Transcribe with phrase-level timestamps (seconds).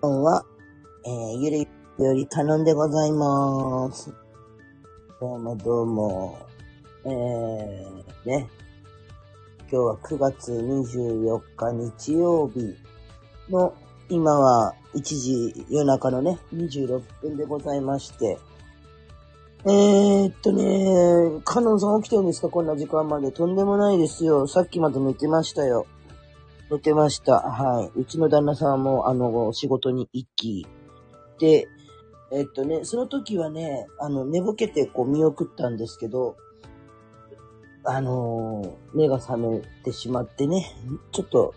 [0.00, 0.44] こんばんは。
[1.04, 1.58] えー、ゆる
[1.98, 4.14] より頼んでございます。
[5.20, 6.38] どうもどうも。
[7.04, 8.48] えー、ね。
[9.62, 12.76] 今日は9月24日日曜日
[13.50, 13.74] の、
[14.08, 18.38] 今は1時夜中のね、26分でございまして。
[19.64, 22.48] えー、っとね、カノンさん起きてるんですか？
[22.50, 23.32] こんな時間まで。
[23.32, 24.46] とんでもないですよ。
[24.46, 25.86] さっきまで寝てましたよ。
[26.70, 27.40] 寝てました。
[27.40, 28.00] はい。
[28.00, 30.66] うちの旦那さんも、あの、仕事に行き。
[31.38, 31.66] で、
[32.30, 36.36] えっとね、その時はね、あの、寝ぼけてこう見送ったんですけど、
[37.84, 40.74] あのー目が覚めてしまってね、
[41.12, 41.54] ちょっと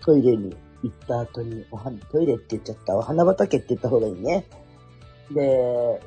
[0.00, 2.96] トイレに行った後に、おはトイレって言っちゃった。
[2.96, 4.46] お花畑って言った方がいいね。
[5.32, 6.00] で、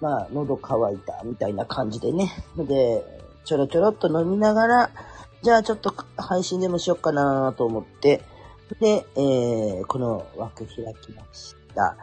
[0.00, 2.30] まあ、喉乾いたみたいな感じでね。
[2.56, 3.02] で、
[3.44, 4.90] ちょろちょろっと飲みながら、
[5.44, 8.22] じゃあちょっと配信でもしよっかなと思って、
[8.80, 11.98] で、えー、この枠開きました。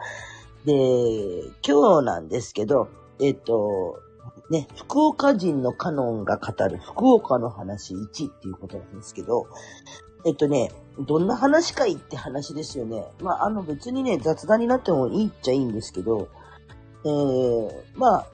[0.64, 2.88] で、今日なんですけど、
[3.20, 4.00] えっと、
[4.48, 9.48] ね、福岡人のカノンが語る福岡の話1っていうことなんですけど、
[10.24, 13.04] えっとね、どんな話かいって話ですよね。
[13.20, 16.28] まあ、あの別にね、雑談になってもいいっちゃいいんですけど、
[17.04, 18.26] えー、まあ、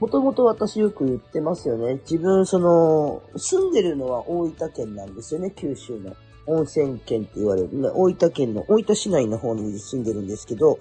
[0.00, 2.00] もともと私よく言ってますよね。
[2.10, 6.16] 自分、その、住んでるのは大分県なんですよね、九州の。
[6.46, 7.90] 温泉県って言われるね。
[7.94, 10.78] 大分県の、大分市内の方に住んでるんですけど、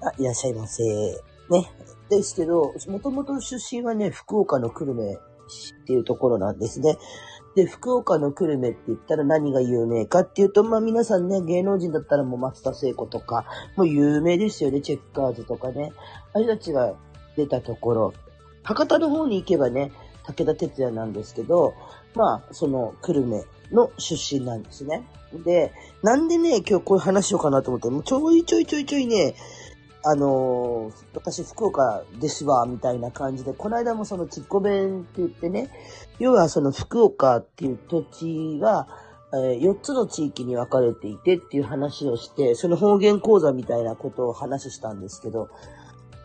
[0.00, 0.84] あ、いらっしゃいませ。
[0.84, 1.72] ね。
[2.08, 5.18] ですけど、もともと出身はね、福岡の久留米
[5.48, 6.96] 市っていうところなんですね。
[7.56, 13.46] で、福岡の久留米って言ったら何が有名かっていうと、まあ皆さんね、芸能人だったらもう松田聖子とか、
[13.76, 15.92] もう有名ですよね、チェッカーズとかね。
[16.34, 16.94] あれたちが
[17.36, 18.14] 出たところ、
[18.62, 19.92] 博多の方に行けばね、
[20.24, 21.74] 武田鉄矢なんですけど、
[22.14, 25.06] まあ、その久留米の出身なんですね。
[25.44, 29.34] で、なんでね、今日こういう話しようかなと思って、もうちょいちょいちょいちょいね、
[30.04, 35.70] あのー私福岡ですわ、みたいな感じで、この間もそのちっこ弁って言ってね、
[36.18, 38.86] 要はその福岡っていう土地が、
[39.32, 45.48] えー4つの地域に分かれていてっていう話をして、その方言講座みたいなことを話したんですけど、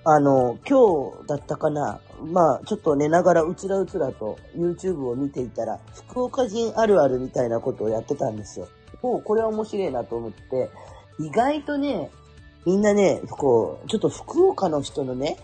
[0.03, 8.67] あの、今日だったかな、まあ、ちょっと寝ながらうつらうつらと YouTube を見ていたら、福岡人あるあるみたいなことをやってたんですよ。
[9.03, 10.69] おうこれは面白いなと思って、
[11.19, 12.09] 意外とね、
[12.65, 15.37] みんなね、こう、ちょっと福岡の人のね、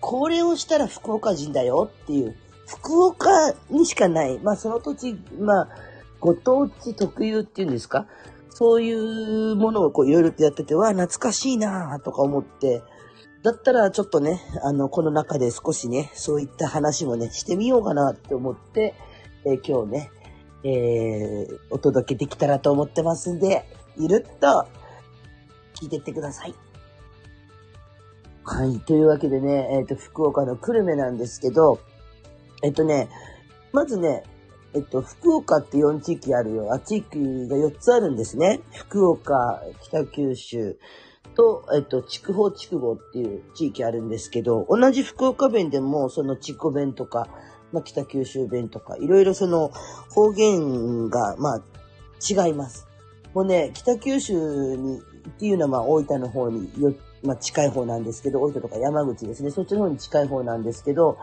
[0.00, 2.36] これをしたら福岡人だよっていう、
[2.66, 3.28] 福岡
[3.70, 5.68] にしかない、まあその土地、まあ、
[6.20, 8.06] ご当地特有っていうんですか？
[8.50, 12.82] そういうものをこういろいろとやってて、わあ、懐かしいなとか思って、
[13.42, 18.94] だったらちょっとね、あの、この中で少しね、そういった話もね、してみようかなって思って、
[19.46, 20.10] えー今日ね、
[20.62, 23.64] えーお届けできたらと思ってますんで、
[23.96, 24.66] ゆるっと
[25.74, 26.54] 聞いてってください。
[28.44, 28.78] はい。
[28.80, 31.80] というわけでね、えっ、と、福岡の久留米なんですけど、
[32.62, 33.08] えっ、とね、
[33.72, 34.24] まずね、
[34.74, 36.74] えっと、福岡って4地域あるよ。
[36.74, 37.18] あ、地域
[37.48, 38.60] が4つあるんですね。
[38.74, 40.78] 福岡、北九州
[41.40, 47.28] と、えっと、筑豊筑後っていう地域あるんですけど、同じ福岡弁でも、その筑後弁とか、
[47.72, 49.70] まあ、北九州弁とか、いろいろその
[50.10, 51.62] 方言が、まあ、
[52.20, 52.86] 違います。
[53.32, 55.02] もうね、北九州に、っ
[55.38, 61.16] ていうのはまあ大分の方によ、まあ近い方なんですけど、大分とか山口ですね、そっちの方に近い方なんですけど、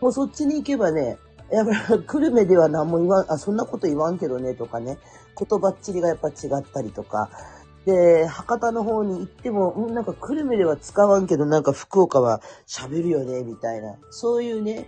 [0.00, 1.18] もうそっちに行けばね、
[1.52, 4.98] やっぱり久留米では何も言わん、あ、そんなこと言わんけどねとかね、
[5.36, 7.28] 言葉っちりがやっぱ違ったりとか、
[7.86, 14.86] で、博多の方に行っても、なんか久留米では使わんけど、なんか福岡は喋るよね、みたいな、そういうね、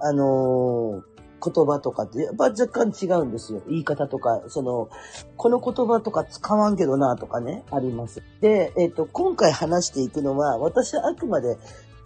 [0.00, 1.14] あのー
[1.44, 3.62] 言葉とかって、やっぱ若干違うんですよ。
[3.68, 4.88] 言い方とか、その、
[5.36, 8.22] この言葉とか使わんけどなとかね、あります。
[8.40, 11.58] で、えっ、と、今回話していくのは、私はあくまで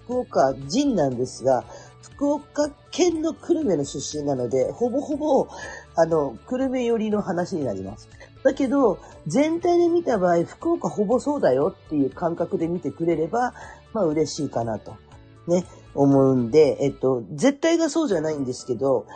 [0.05, 1.65] 福岡人なんですが、
[2.03, 5.47] 福岡県の久留米の出身なので、ほぼほぼ、
[5.95, 8.09] あの、久留米寄りの話になります。
[8.43, 13.55] だけど、全体で見た場合、福岡ほぼそうだよっていう感覚で見てくれれば、
[13.93, 14.97] まあ嬉しいかなと、
[15.47, 15.65] ね、
[15.95, 19.07] 思うんで、えっと、絶対がそうじゃないんですけど、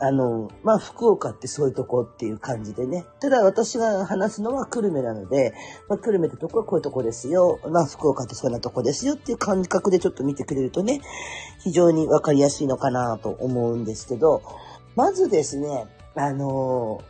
[0.00, 3.04] あの、まあ、福岡ってそういうとこっていう感じでね。
[3.20, 5.54] ただ私が話すのは久留米なので、
[5.88, 7.58] まあ、久留米ってとこはこういうとこですよ。
[7.68, 11.00] まあ、福岡ってそんなとこですよっていう感覚でちょっと見てくれるとね、
[11.64, 14.42] 非常にわかりやすいのかなと思うんですけど、
[14.94, 17.02] まずですね、あの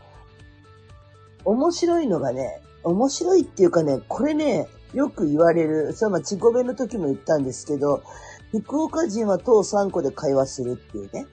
[1.48, 8.02] 面白いのがね、面白いっていうかね、これね、よく言われる、それはまあ、ちごべの時も言ったんですけど、
[8.52, 11.26] 福岡人は当3個で会話するっていうね。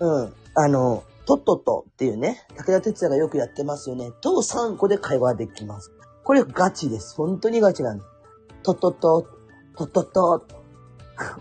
[0.00, 0.34] うん。
[0.54, 4.10] あの、とっととっていうね、武田鉄矢がよくやってますよね。
[4.20, 5.92] と3個で会話できます。
[6.24, 7.14] これガチです。
[7.14, 8.10] 本当にガチなんです。
[8.64, 9.28] とっとっと、
[9.76, 10.46] とっとっと、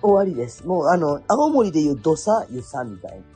[0.01, 0.67] 終わりです。
[0.67, 3.32] もうあの、青森で言うどさ、ゆさみたいな。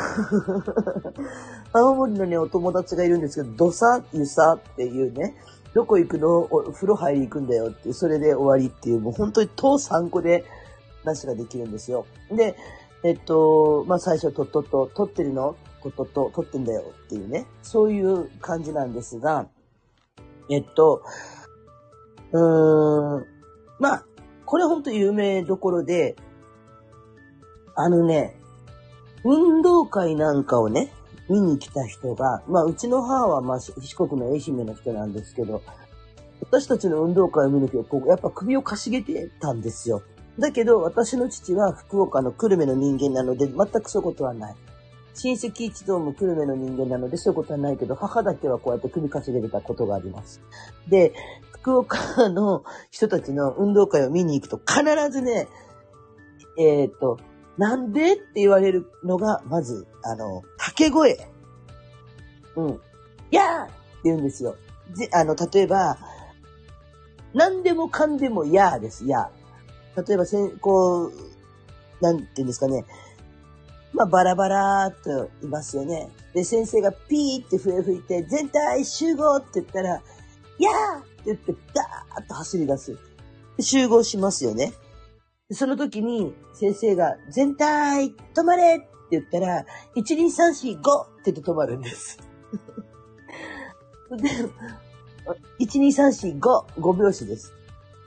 [1.72, 5.36] 青森のね、お友達がいるんですけど、どさ、ゆさっていうね、
[5.74, 10.44] どこ行くのお風呂入り行くんだよっていう、それで終わりっていう、もう本当に当3個で
[11.04, 12.06] 話ができるんですよ。
[12.30, 12.56] で、
[13.02, 19.46] えっと、まあ最初、とっとっと、撮ってるのとっとっと、撮ってんだよっていうね、そういう感じなんですが、
[20.50, 21.02] えっと、
[22.32, 23.26] うーん、
[23.78, 24.04] まあ、
[24.44, 26.16] これ本当有名どころで、
[27.76, 28.39] あのね、
[29.24, 30.92] 運動会なんかをね、
[31.28, 35.62] 見に来た人が、まあ、うちの母は、まあ、四国の愛媛の人なんですけど、
[36.40, 40.02] 私たちの運動会を見に来て、こう、やっぱ首をかしげてたんですよ。
[40.38, 44.54] だけど、私の父は福岡の久留米の人間なので、全くそういうことはない。
[45.14, 50.40] 親戚一同も久留米の人間なので、そういうことはないけど、母だけはこうやって首かしげてたことがあります。
[50.88, 51.12] で、
[51.52, 55.46] 福岡の人たちの運動会を見に行くと、必ずね、
[56.58, 57.18] えっ、と、
[57.58, 58.14] なんで？
[58.14, 61.28] って言われるのが、まず、あの、掛け声。
[62.56, 62.80] うん。
[63.30, 63.72] やーって
[64.04, 64.56] 言うんですよ。
[64.92, 65.98] ぜ、あの、例えば、
[67.34, 70.06] 何でもかんでもやーです、やー。
[70.08, 71.12] 例えば、せん、こう、
[72.00, 72.84] なんて言うんですかね。
[73.92, 76.08] まあ、バラバラーっといますよね。
[76.32, 82.96] で、先生がピーって笛吹いて、全体集合って言ったら、やーって言って、ダーッと走り出す。
[83.58, 84.72] 集合しますよね。
[85.52, 89.66] その時に先生が全体止まれって言ったら、
[89.96, 92.18] 1,2,3,4,5って言って止まるんです。
[94.16, 94.28] で、
[95.58, 97.52] 1,2,3,4,5、5拍子です。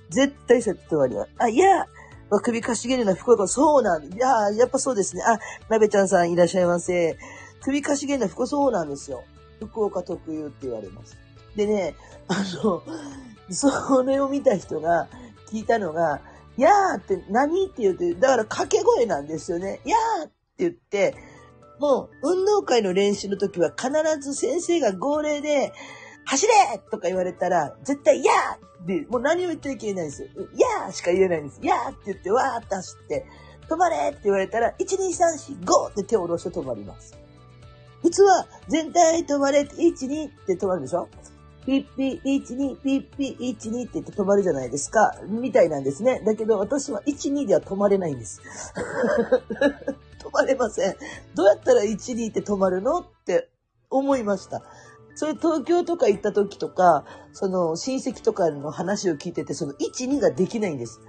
[0.10, 1.30] 絶対そうやって止まります。
[1.38, 1.86] あ、いや、
[2.42, 5.24] 首かしげるな、福岡、そうなんいや、やっぱそうですね。
[5.24, 7.18] あ、なべちゃんさんいらっしゃいませ。
[7.62, 9.24] 首かしげるな、福岡、そうなんですよ。
[9.60, 11.18] 福岡特有って言われます。
[11.56, 11.96] でね、
[12.28, 12.84] あの、
[13.50, 15.08] それを見た人が
[15.52, 16.22] 聞いたのが、
[16.58, 19.82] やーって何って言うて、だから掛け声なんですよね。
[19.86, 21.16] やーって言って、
[21.80, 23.92] もう運動会の練習の時は必
[24.22, 25.74] ず先生が号令で、
[26.26, 26.54] 走れ
[26.92, 30.28] とか言われたら、絶対やーって、もう何を言ってはいけないんですよ。
[30.54, 31.60] やーしか言えないんです。
[31.62, 33.26] やーって言って、わーって走って、
[33.70, 37.18] 止まれって言われたら、1、2、3、4、5って手を下ろして止まります。
[38.02, 41.10] 普通は、全体止まれって、1、2って止まるでしょ
[41.66, 45.16] ピッピ、1、2、ピッピ、1、2って言って止まるじゃないですか。
[45.28, 46.22] みたいなんですね。
[46.26, 48.42] だけど私は1、2では止まれないんです。
[50.20, 50.96] 止まれません。
[51.36, 53.50] どうやったら1、2って止まるのって
[53.90, 54.64] 思いました。
[55.16, 61.00] それ東京とか行った時とか、その親戚とかの話を聞いてて、その1、2ができないんです。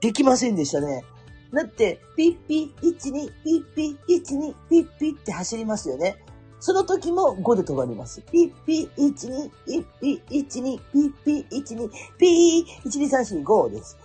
[0.00, 1.04] できませんでしたね。
[1.52, 6.16] だって、ピッピ、1、2、ピッピ、1、2、ピッピって走りますよね。
[6.60, 8.20] その時も5で止まります。
[8.30, 13.98] ピッピ、1、2、ピッピ、1、2、ピッピ、1、2、ピー、1、2、3、4、5です。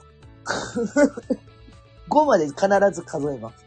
[2.09, 3.65] 5まで必ず数えます。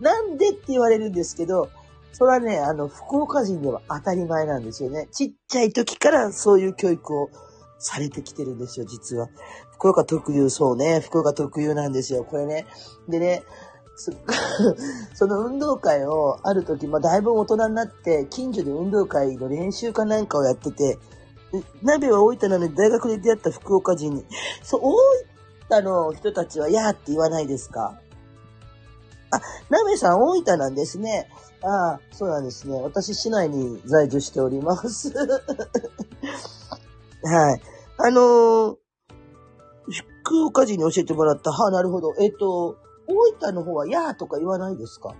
[0.00, 1.70] なんでって言われるんですけど、
[2.12, 5.06] それはね、あの、福岡人では当たり前なんですよね。
[5.12, 7.30] ちっちゃい時からそういう教育を
[7.78, 9.28] されてきてるんですよ、実は。
[9.72, 12.66] 福岡特有、そうね、福岡特有なんですよ、これね。
[13.08, 13.42] でね、
[15.14, 20.98] その運動会をある時、まあ、だいぶ大人になって、近所で運動会の練習かなんかをやってて、
[21.82, 24.26] 鍋は大分なのに大学で出会った福岡人に、
[24.62, 24.80] そう、
[25.70, 27.98] 大分の人たちは、やーって言わないですか
[29.30, 31.30] あ、鍋さん大分なんですね。
[31.62, 32.80] ああ、そうなんですね。
[32.82, 35.10] 私、市内に在住しております。
[37.24, 37.62] はい。
[37.98, 38.76] あのー
[40.24, 41.52] 福岡人に教えてもらった。
[41.52, 42.12] はあ、なるほど。
[42.18, 42.76] えっ、と、
[43.08, 45.14] 大分の方は、やーとか言わないですか？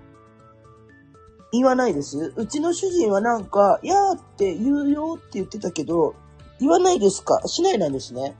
[1.53, 2.33] 言わないです。
[2.37, 6.15] うちの主人はなんか、やーって言うよって言ってたけど、
[6.59, 7.41] 言わないですか？
[7.47, 8.35] しないなんですね。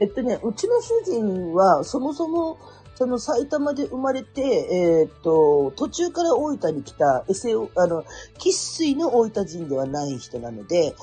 [0.00, 2.58] えっとね、うちの主人は、そもそも、
[2.94, 8.04] その埼玉で生まれて、えーっと、途中から大分に来た、エセオ、あの、
[8.38, 10.94] 喫水の大分人ではない人なので、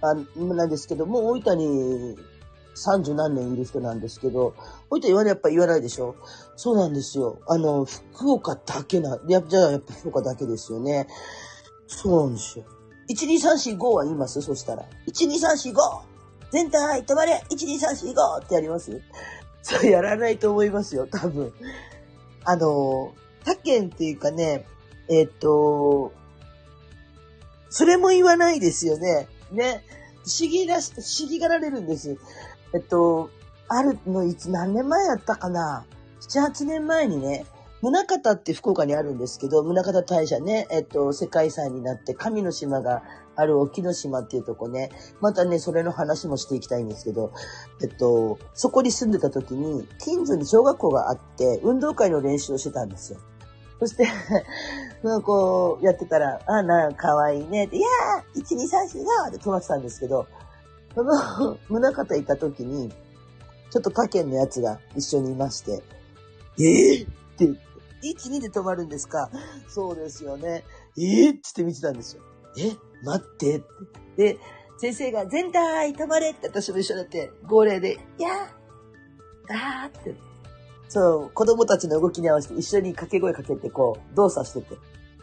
[0.00, 2.16] あなんですけども、大分に
[2.74, 4.54] 三十何年いる人なんですけど、
[4.90, 6.16] 大分言わない、やっぱ言わないでしょ
[6.60, 7.38] そうなんですよ。
[7.46, 11.06] あの、福岡だけな、やじゃあやっぱ福岡だけですよね。
[11.86, 12.64] そうなんですよ。
[13.08, 14.42] 12345は言います？
[14.42, 14.84] そしたら。
[15.06, 15.74] 12345!
[16.50, 18.44] 全体止まれ !12345!
[18.44, 19.00] ってやります？
[19.62, 21.52] それやらないと思いますよ、多分。
[22.44, 24.66] あの、他県っていうかね、
[25.08, 26.12] えっ、と、
[27.70, 29.28] それも言わないですよね。
[29.52, 29.84] ね。
[30.24, 32.18] 不思議らし、不思議がられるんです。
[32.74, 33.30] えっと、
[33.68, 35.86] あるのいつ、何年前やったかな？
[36.28, 37.46] ?7、8年前にね、
[37.80, 37.92] 宗
[38.22, 43.02] 像って福岡にあるんですけど、宗像大社ね、えっと、世界遺産になって神の島が
[43.36, 47.32] ある沖ノ島っていうとこね、またね、それの話もしていきたいんですけど、
[47.80, 53.20] えっと、そこに住んでた時に、近所に小学校があって、運動会の練習をしてたんですよ。
[53.78, 54.08] そして
[55.22, 60.26] こう、 やってたら、あ、な、かわいいねって、いやー !1、2、3、4だって飛ばしたんですけど、
[60.96, 61.12] その、
[61.70, 62.90] 宗像いた時に、
[63.70, 65.80] ちょっと他県のやつが一緒にいまして、
[66.60, 67.60] えー、って言って、
[68.02, 69.30] 1、2で止まるんですか？
[69.68, 70.64] そうですよね。
[70.96, 72.22] えー、ってって見てたんですよ。
[72.58, 73.60] え待ってっ
[74.16, 74.34] て。
[74.34, 74.38] で、
[74.78, 78.32] 先生が全体止まれって私も一緒だって、号令で、いやー、
[79.50, 80.14] あーって。
[80.88, 84.76] そう、子供たちの動きに合わせて一緒に掛け声かけてこう、動作してて。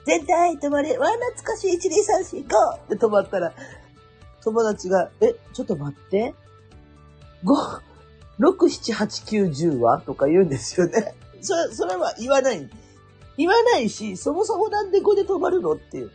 [0.06, 2.76] 全体止まれわ、懐かしい、1、2、3、4、5!
[2.76, 3.54] って止まったら、
[4.44, 6.36] 友達が、え、ちょっと待って。
[7.44, 7.82] 5、
[8.40, 10.00] 6、7、8、9、10は？
[10.02, 11.16] とか言うんですよね。
[11.46, 12.70] それ、それは言わない。
[13.38, 16.12] 言わないし、そもそもなんで5で止まるのっていう。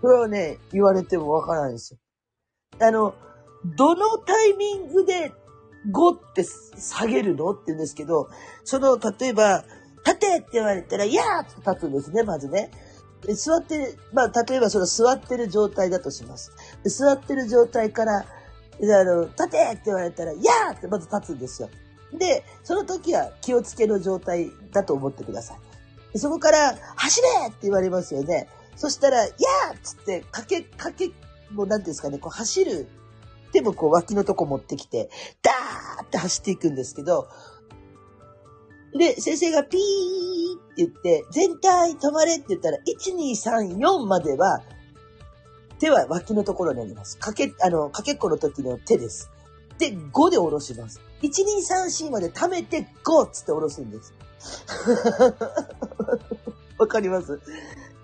[0.00, 1.98] それはね、言われてもわからないんですよ。
[2.80, 3.14] あの、
[3.76, 5.32] どのタイミングで
[5.90, 8.28] 5って下げるのって言うんですけど、
[8.64, 9.64] その、例えば、
[10.04, 12.70] 立てって言われたら、いやーって立つんですね、まずね。
[13.32, 16.52] 座って、まあ、例えばその座ってる状態だとします。
[16.84, 18.24] 座ってる状態から、あ
[19.04, 21.70] の、立てって言われたら、いやーってまず立つんですよ。
[22.18, 25.56] で、その時は気をつけの状態だと思ってくださ
[26.12, 26.18] い。
[26.18, 28.48] そこから、走れって言われますよね。
[28.76, 31.10] そしたら、やーっつって、かけ、かけ、
[31.50, 32.88] もう何ですかね、こう走る。
[33.52, 35.10] でもこう脇のとこ持ってきて、
[35.42, 37.28] ダーって走っていくんですけど、
[38.96, 44.62] で、先生がピーって言って、全体止まれって言ったら、1、2、3、4までは、
[45.80, 47.18] 手は脇のところにあります。
[47.18, 49.30] かけ、あの、かけっこの時の手です。
[49.78, 51.00] で、5で下ろします。
[51.24, 54.12] 1、2、3、4まで貯めて5っつって下ろすんです。
[56.78, 57.40] わかります？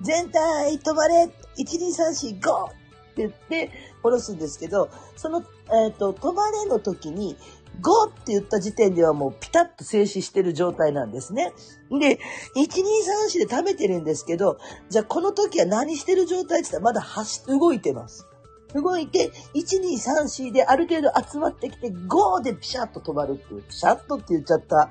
[0.00, 2.67] 全体止まれ !1、2、3、4、5!
[2.67, 2.77] って
[3.17, 3.71] 言って
[4.03, 5.43] 下ろすんですけど、その、え
[5.89, 7.37] っ、ー、と、止まれの時に、
[7.83, 11.53] 5って言った時点ではもうピタッと静止してる状態なんですね。
[11.91, 12.19] で、
[12.57, 14.59] 1、2、3、4で食べてるんですけど、
[14.89, 18.27] じゃあこの時は何してる状態って言ったらまだ走、動いてます。
[18.75, 23.62] 動いて、1、2、3、4である程度集まってきて、5でピシャッと止まるっていう。
[23.62, 24.89] ピシャッとって言っちゃった。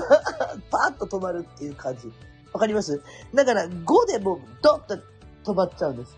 [0.70, 2.12] パーッと止まるっていう感じ。
[2.52, 3.02] わかります？
[3.34, 4.98] だから5でもうドッと
[5.44, 6.16] 止まっちゃうんです。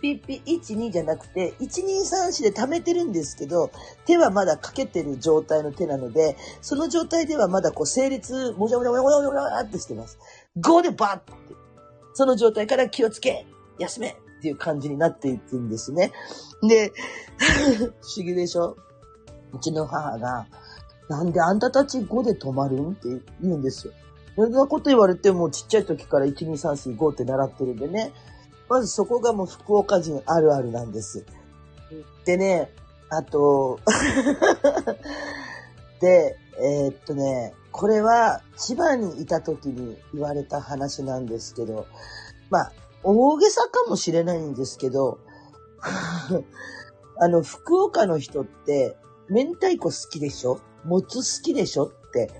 [0.00, 3.70] ピッピ1、2じゃなくて、1、2、3、4で溜めてるんですけど、
[4.04, 10.18] 手はまだかけてる状態の手なので、その状態ではまだこう、整列、もじゃもじゃもじゃもじゃもじゃってしてます。
[10.58, 11.32] 5でバッって。
[12.12, 13.46] その状態から気をつけ
[13.78, 16.12] 休めっていう感じになっていくんですね。
[16.60, 16.92] で、
[17.78, 18.76] 不思議でしょ？
[19.54, 20.46] うちの母が、
[21.08, 22.90] なんであんたたち5で止まるん？
[22.90, 23.08] って
[23.40, 23.94] 言うんですよ。
[24.36, 28.12] そんなこと言われてもちっちゃい時から1、2、3、4、5って習ってるんでね。
[28.68, 31.24] まずそこがもう福岡人あるあるなんです。
[32.26, 32.70] でね、
[33.08, 33.80] あと
[36.00, 41.86] で、えー、っとね、これは千葉にいた時に言われた話なんですけど、
[42.50, 42.72] まあ、
[43.04, 45.18] 大げさかもしれないんですけど、
[47.20, 48.96] あの、福岡の人って、
[49.28, 50.58] 明太子好きでしょ？
[50.84, 52.30] もつ好きでしょって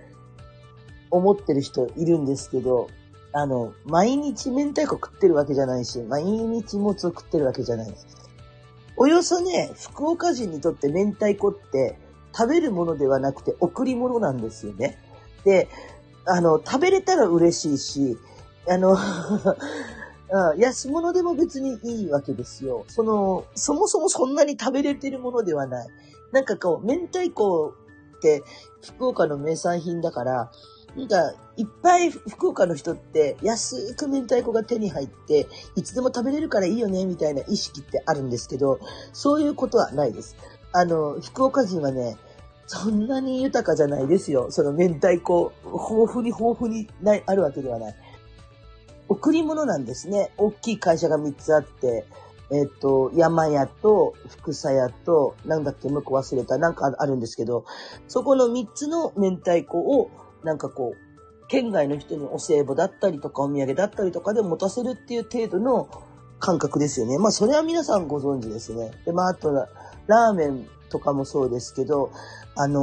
[1.10, 2.88] 思ってる人いるんですけど、
[3.32, 8.06] あの、毎日明太子食ってるわけじゃないし、毎日もつを食ってるわけじゃないです。
[8.96, 11.98] およそね、福岡人にとって明太子って
[12.36, 14.98] 食べるものではなくて贈り物なんですよね。
[15.44, 15.68] で、
[16.26, 18.18] あの、食べれたら嬉しいし、
[18.68, 18.96] あの
[20.56, 22.84] 安物でも別にいいわけですよ。
[22.88, 25.88] その、そもそもそんなに食べれてるものではない。
[26.32, 27.74] なんかこう、明太子
[28.16, 28.42] って
[28.82, 30.50] 福岡の名産品だから、
[30.96, 38.80] なんか、いっぱい福岡の人って安く明太子が手に入って、いつでも食べれるからいいよね、みたいな意識ってあるんですけど、
[39.12, 40.36] そういうことはないです。
[40.72, 42.16] あの、福岡人はね、
[42.66, 44.50] そんなに豊かじゃないですよ。
[44.50, 47.94] その明太子、豊富に豊富にない、あるわけではない。
[49.08, 50.30] 贈り物なんですね。
[50.36, 52.06] 大きい会社が3つあって、
[52.50, 57.64] えっ、と、山屋と福佐屋と、なんだっけ、向こう忘れた、なんかあるんですけど、
[58.08, 60.10] そこの3つの明太子を、
[60.42, 65.88] なんかこう、県外の人にお歳暮だったりとかお土産だったりとかで持たせるっていう程度の
[66.38, 67.18] 感覚ですよね。
[67.18, 68.92] まあ、それは皆さんご存知ですね。
[69.04, 69.52] で、まあ、あと、
[70.06, 72.10] ラーメンとかもそうですけど、
[72.56, 72.82] あの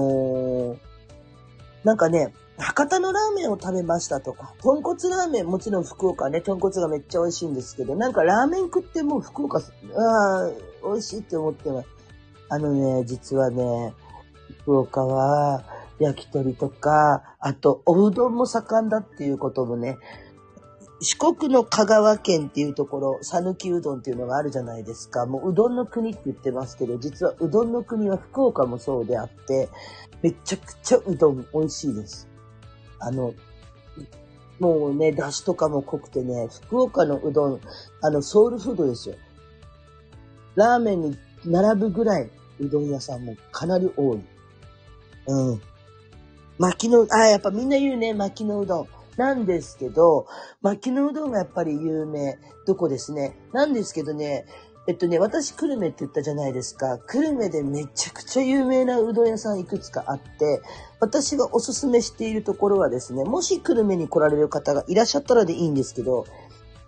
[0.75, 0.77] ー、
[1.83, 10.51] なんかね、博多のラーメンを食べましたとか、豚骨ラーメン、もちろん福岡ね、豚骨がめっちゃ美味しいんですけど、なんかラーメン食ってもう福岡、ああ、
[10.83, 11.87] 美味しいって思ってます。
[12.49, 13.93] あのね、実はね、
[14.61, 15.63] 福岡は、
[15.99, 19.97] 焼き鳥とか、あと、おうどんも盛んだっていうこともね、
[20.99, 25.25] 四国の香川県っていうところ、讃岐うどんっていうのがあるじゃないですか。
[25.25, 29.69] もううどんの国って言ってますけど、実はうどんの国は福岡もそうであって、
[30.21, 32.30] めちゃくちゃうどん美味しいです。
[33.01, 33.33] あの、
[34.59, 37.61] もうね、出汁とかも濃くてね、福岡のうどん、
[38.01, 39.15] あの、ソウルフードですよ。
[40.55, 42.29] ラーメンに並ぶぐらい
[42.59, 44.19] うどん屋さんもかなり多い。
[45.27, 45.61] うん。
[46.59, 48.87] 巻きの、あ、やっぱみんな言うね、巻きのうどん。
[49.17, 50.27] なんですけど、
[50.61, 52.37] 巻きのうどんがやっぱり有名。
[52.67, 53.35] どこですね。
[53.53, 54.45] なんですけどね、
[54.87, 56.97] えっとね、私、久留米って言ったじゃないですか。
[56.97, 60.61] 久留米でめちゃくちゃ有名なうどん屋さんいくつかあって、
[60.99, 66.25] 私がおすすめしているところはですね、もし久留米に来られる方がいらっしゃったらでいいんですけど、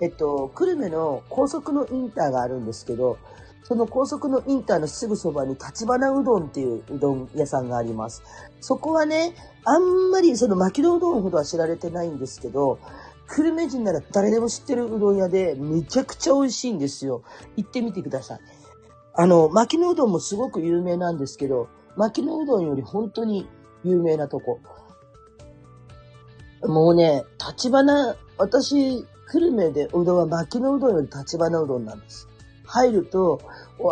[0.01, 3.19] えっと、久留米の高速のインターがあるんですけど、
[3.63, 8.23] その高速のインターのすぐそばに立花うどんっていううどん屋さんがあります。
[8.59, 9.35] そこはね、
[9.65, 12.79] あんまりその巻きのうどんほどは知られてないんですけど、
[13.27, 17.23] 久留米人なら誰でも知ってるうどん屋でめちゃくちゃ美味しいんですよ。
[17.55, 18.39] 行ってみてください。
[19.15, 23.47] あの、巻きのうどんもすごく有名なんですけど、巻きのうどんより本当に
[23.83, 24.59] 有名なとこ。
[26.63, 32.27] もうね、立花、私、久留米でうどんは巻きのうどんより立花うどんなんです。
[32.65, 33.39] 入ると、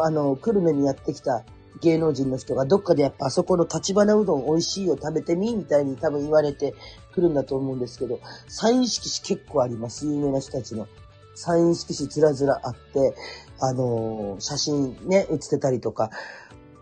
[0.01, 1.43] あの、久留米にやってきた
[1.81, 6.75] 芸能人の人がどっかでやっぱあそこの立花うどん美味しいよ食べてみみたいに多分言われて
[7.11, 10.05] くるんだと思うんですけど、サイン色紙結構あります。
[10.05, 10.87] 有名な人たちの。
[11.35, 13.15] サイン色紙ずらずらあって、
[13.59, 16.09] あのー、写真ね、写ってたりとか。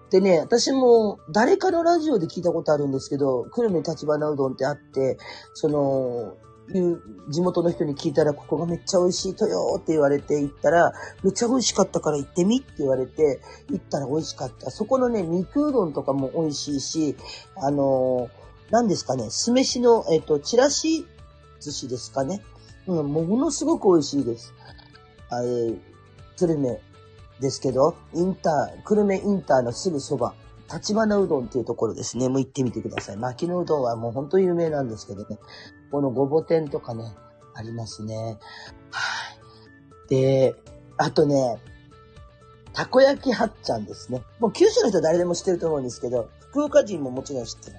[0.10, 5.18] でね、私も誰かのラジオで聞いたことあるんですけど、久留米立花うどんってあって、
[5.54, 6.38] その、
[6.74, 10.94] いう地元の人に聞いたら、ここがめっちゃ美味しいとよって言われて行ったら、
[11.24, 14.70] めっちゃ美味しかったから行ってみって言われて、行ったら美味しかった。
[14.72, 17.16] そこのね、肉うどんとかも美味しいし、
[17.56, 18.39] あのー、
[18.72, 21.08] 何ですかね、酢飯の、えっ、と、チラシ
[21.60, 22.42] 寿司ですかね？
[22.88, 24.54] うん、ものすごく美味しいです。
[25.30, 25.74] あれ、
[26.38, 26.80] 久留米
[27.40, 30.34] ですけど、インター、久留米インターのすぐそば、
[30.72, 32.30] 立花うどんっていうところですね。
[32.30, 33.18] もう行ってみてください。
[33.18, 35.40] 巻きのうどんはもう本当有名なんですけどね。
[35.92, 37.12] このごぼ天とかね、
[37.56, 38.38] ありますね。
[38.92, 39.34] は
[40.06, 40.10] い。
[40.10, 40.56] で、
[40.98, 41.60] あとね、
[42.74, 44.22] たこ焼きはっちゃんですね。
[44.40, 47.79] もう九州の人誰でも知ってると思うんですけど、福岡人ももちろん知ってま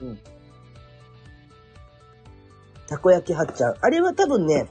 [0.00, 0.18] うん。
[2.86, 3.74] たこ焼きはっちゃん。
[3.80, 4.68] あれは多分ね、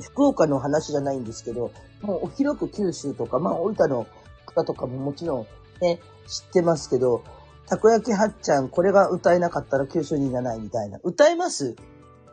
[0.00, 1.70] 福岡の話じゃないんですけど、
[2.02, 4.06] もう広く九州とか、まあ大分の
[4.46, 5.46] 方とかももちろん
[5.80, 7.22] ね、知ってますけど、
[7.66, 10.98] たこ焼きはっちゃん、これが歌えなかったら九州人じゃないみたいな。
[11.02, 11.76] 歌えます？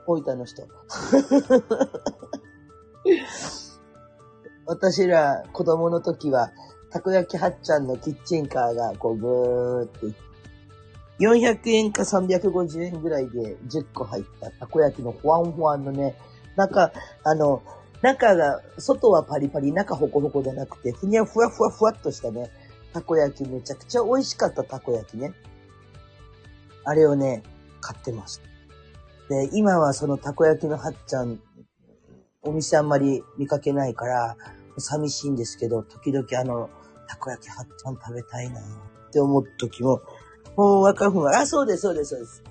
[0.07, 0.67] 大分の人。
[4.67, 6.51] 私ら子供の時は、
[6.89, 10.07] たこ焼きはっちゃんのキッチンカーがこうブーって
[11.19, 16.15] 400円か350円ぐらいで10個入ったたこ焼きのホワンホワンのね、
[16.55, 16.91] 中、
[17.23, 17.63] あの、
[18.01, 22.49] 中が、外はパリパリ、中ホコホコじゃなくて、ふにゃふわふわふわっとしたね、
[22.93, 25.33] たこ焼きめちゃくちゃ美味しかったたこ焼きね。
[26.83, 27.43] あれをね、
[27.81, 28.41] 買ってます。
[29.29, 31.39] で、今はそのたこ焼きのはっちゃん、
[32.43, 34.37] お店あんまり見かけないから、
[34.77, 36.69] 寂しいんですけど、時々あの、
[37.07, 40.01] たこ焼きはっちゃん食べたいなって思う時も、
[40.55, 42.43] ほんわかほんわあ、そうです、そうです、そうです。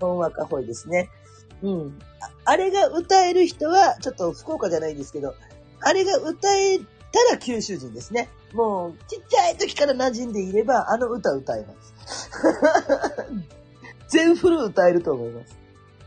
[0.00, 1.10] ほんわかほいですね。
[1.62, 1.98] うん。
[2.44, 5.34] あれが歌える人は、ちょっと福岡じゃないんですけど、
[5.80, 6.84] あれが歌えた
[7.30, 8.28] ら九州人ですね。
[8.52, 11.94] もう、ちっちゃい時から馴染んでいれば、あの歌歌えます。
[14.08, 15.56] 全フル歌えると思います。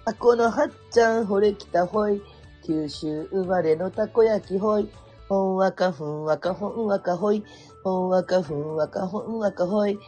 [0.05, 2.21] あ、このはっちゃん、惚れきたほい。
[2.65, 4.89] 九州生まれのたこ焼きほい。
[5.29, 7.43] ほんわかふんわかほんわかほい。
[7.83, 9.99] ほんわかふんわかほんわかほい。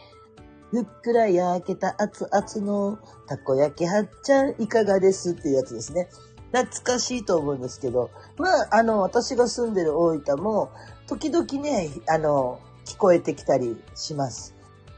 [0.70, 6.08] ふっくら焼けた熱々のたこ焼きはっちゃんいかがですっていうやつですね。
[6.52, 10.70] 懐かしいと思うんですけど、まあ、あの、私が住んでる大分も、
[11.06, 14.54] 時々ね、あの、聞こえてきたりします。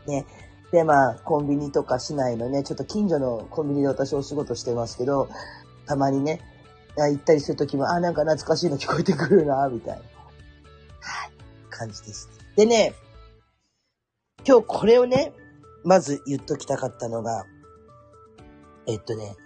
[0.07, 0.27] ね。
[0.73, 5.29] で、まあ、コンビニとか市内のね、ちょっと近所のコンビニで私お仕事してますけど、
[5.87, 6.41] たまにね、
[6.97, 10.03] 行ったりするときも、あ、なんか懐かしいの聞こえてくるな、みたいな。
[11.01, 11.33] はい、
[11.71, 12.29] 感じです。
[12.57, 12.95] でね、
[14.47, 15.33] 今日これをね、
[15.89, 17.47] まず言っときたかったのが、
[18.87, 19.37] えっとね、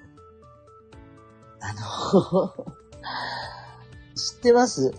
[1.60, 1.72] あ
[2.20, 2.52] の
[4.16, 4.92] 知ってます？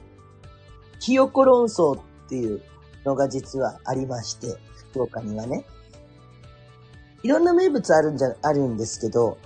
[1.02, 2.62] ひよこ論争っていう
[3.04, 4.58] のが実はありまして、
[4.92, 5.66] 福岡にはね。
[7.24, 9.38] いろんな名物あるんじゃ、あるんですけど、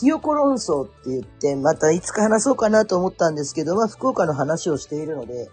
[0.00, 5.50] ひよこ論争って言って、またいつか話そうかなと思ったんですけど、まあ福岡の話をしているので、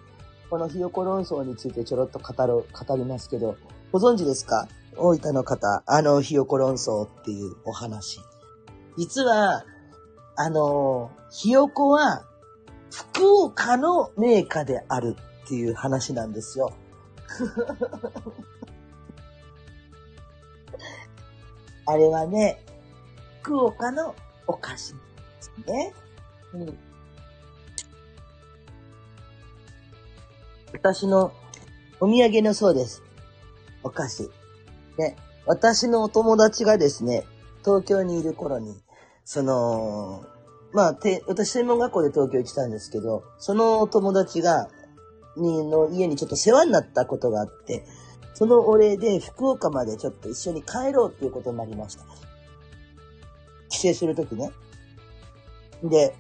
[0.50, 3.58] このひよこ論争についてちょろっと語る、語りますけど、
[3.92, 4.70] ご存知ですか？
[5.00, 8.20] 大分の方、あの、ひよこ論争っていうお話。
[8.98, 9.66] 実は、
[10.36, 12.26] あの、ひよこは、
[12.92, 16.74] 福岡のメーカーであるっていう話なんですよ。
[21.86, 22.64] あれはね、
[23.42, 24.16] 福岡の
[24.48, 25.00] お菓子で
[25.40, 25.94] すね。
[26.54, 26.78] うん。
[30.74, 31.32] 私の
[32.00, 33.02] お土産のそうです。
[33.84, 34.30] お菓子。
[35.00, 35.16] ね。
[35.46, 37.26] 私のお友達がですね、
[37.66, 38.76] 東京にいる頃に、
[39.26, 40.24] その、
[40.74, 44.70] まあ、て、私専門学校で東京行ってたんですけど、そのお友達が、
[45.38, 47.86] に、の家にちょっと世話になったことがあって、
[48.34, 52.04] そのお礼で福岡までちょっと一緒に帰ろうっていうことになりました。
[53.70, 54.52] 帰省するときね。
[55.84, 56.16] で、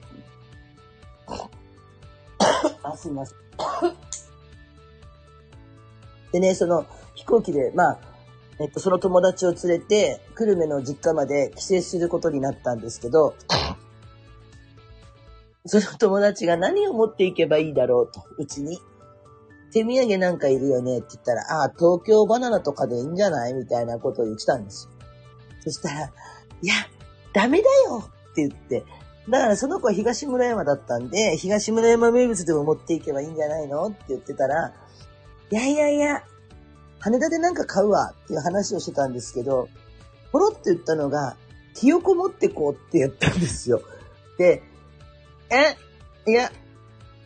[2.83, 3.37] あ、すいません。
[6.31, 8.08] でね、その飛行機で、まあ、
[8.59, 13.35] えっと、その友達を連れて、久留米の実家まで帰省することになったんですけど、
[15.65, 18.79] その友達が何を持っていけばいいだろうと、うちに。
[19.71, 24.91] 手土産なんかいるよねって言ったら、ああ、東京バナナとかでいいんじゃないみたいなことを言ってたんですよ。
[25.63, 26.11] そしたら、
[26.61, 26.73] いや、
[27.33, 28.83] ダメだよって言って、
[29.29, 34.73] だからその子は東村山だったんで、東村山名物でも持っていけばいいんじゃないのって言ってたら、
[35.51, 36.23] いやいやいや、
[36.99, 39.69] 羽田でなんか買うわっていう話をしてたんですけど、
[40.31, 41.37] ポロって言ったのが、
[41.75, 43.81] ひよこ持ってこうって言ったんですよ。
[44.37, 44.63] で、
[45.49, 45.77] え、
[46.29, 46.51] いや、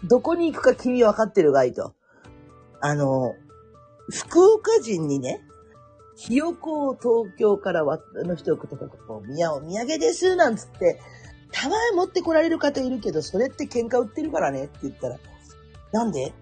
[0.04, 1.94] どこに行くか君分かってるがいいと。
[2.82, 3.36] あの、
[4.12, 5.42] 福岡人にね、
[6.16, 11.00] ひよこを東京からわ、の人とか、こう、宮お土産です、なんつって、
[11.52, 15.18] たまに持ってこられる方いるけど、それって喧嘩売ってるからねって言ったら、
[15.92, 16.34] なんで？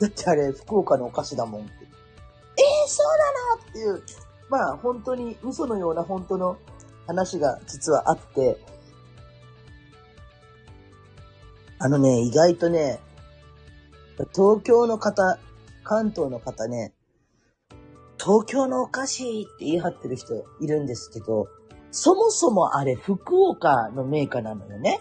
[0.00, 1.70] だってあれ、福岡のお菓子だもん。
[2.86, 3.06] そう
[3.58, 4.02] なっていう、
[4.48, 6.56] まあ本当に嘘のような本当の
[7.06, 8.58] 話が実はあって、
[11.78, 13.00] あのね、意外とね、
[14.34, 15.38] 東京の方、
[15.84, 16.94] 関東の方ね、
[18.18, 21.48] 東京のお菓子って言い張ってる人いるんですけど、
[21.90, 25.00] そもそもあれ福岡のメーカーなのよね。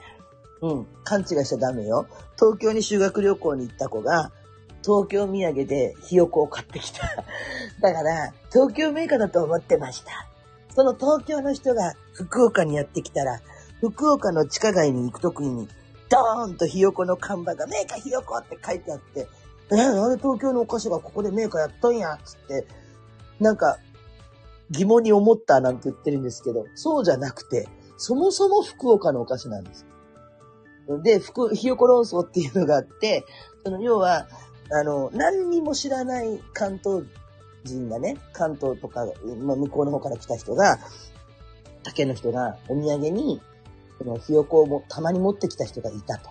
[0.61, 0.87] うん。
[1.03, 2.07] 勘違いしちゃダメよ。
[2.37, 4.31] 東京に修学旅行に行った子が、
[4.85, 7.01] 東京土産でひよこを買ってきた。
[7.81, 10.27] だから、東京メーカーだと思ってました。
[10.75, 13.41] その東京の人が福岡にやってきたら、
[13.79, 15.67] 福岡の地下街に行くときに、
[16.09, 19.27] ドーンとひよこの看板がメーカーひよこって書いてあって、
[19.71, 22.67] え、なんで東京のお菓子がここでメーカーやっとんやつって、
[23.39, 23.79] なんか
[24.69, 27.67] 疑問に思ったなんて言ってるんですけど、そうじゃなくて、
[27.97, 29.85] そもそも福岡のお菓子なんです。
[31.03, 33.25] で、福、ひよこ論争っていうのがあって、
[33.63, 34.27] その要は、
[34.71, 37.03] あの、何にも知らない関東
[37.63, 39.05] 人がね、関東とか、
[39.41, 40.79] まあ、向こうの方から来た人が、
[41.83, 43.41] 竹の人がお土産に、
[43.99, 46.29] そのひよこをもたまに持ってきた人がいたと。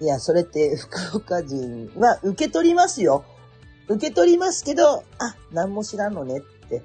[0.00, 3.24] いや、それって福岡人は受け取りますよ。
[3.88, 6.82] 受け取りますけど、あ、何も知らんのねって。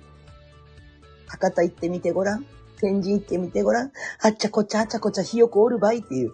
[1.28, 2.46] 博多行ってみてごらん。
[2.80, 3.92] 天神行ってみてごらん。
[4.22, 6.34] あっちゃこっちゃあっちゃこっちゃひよこおるばいっていう。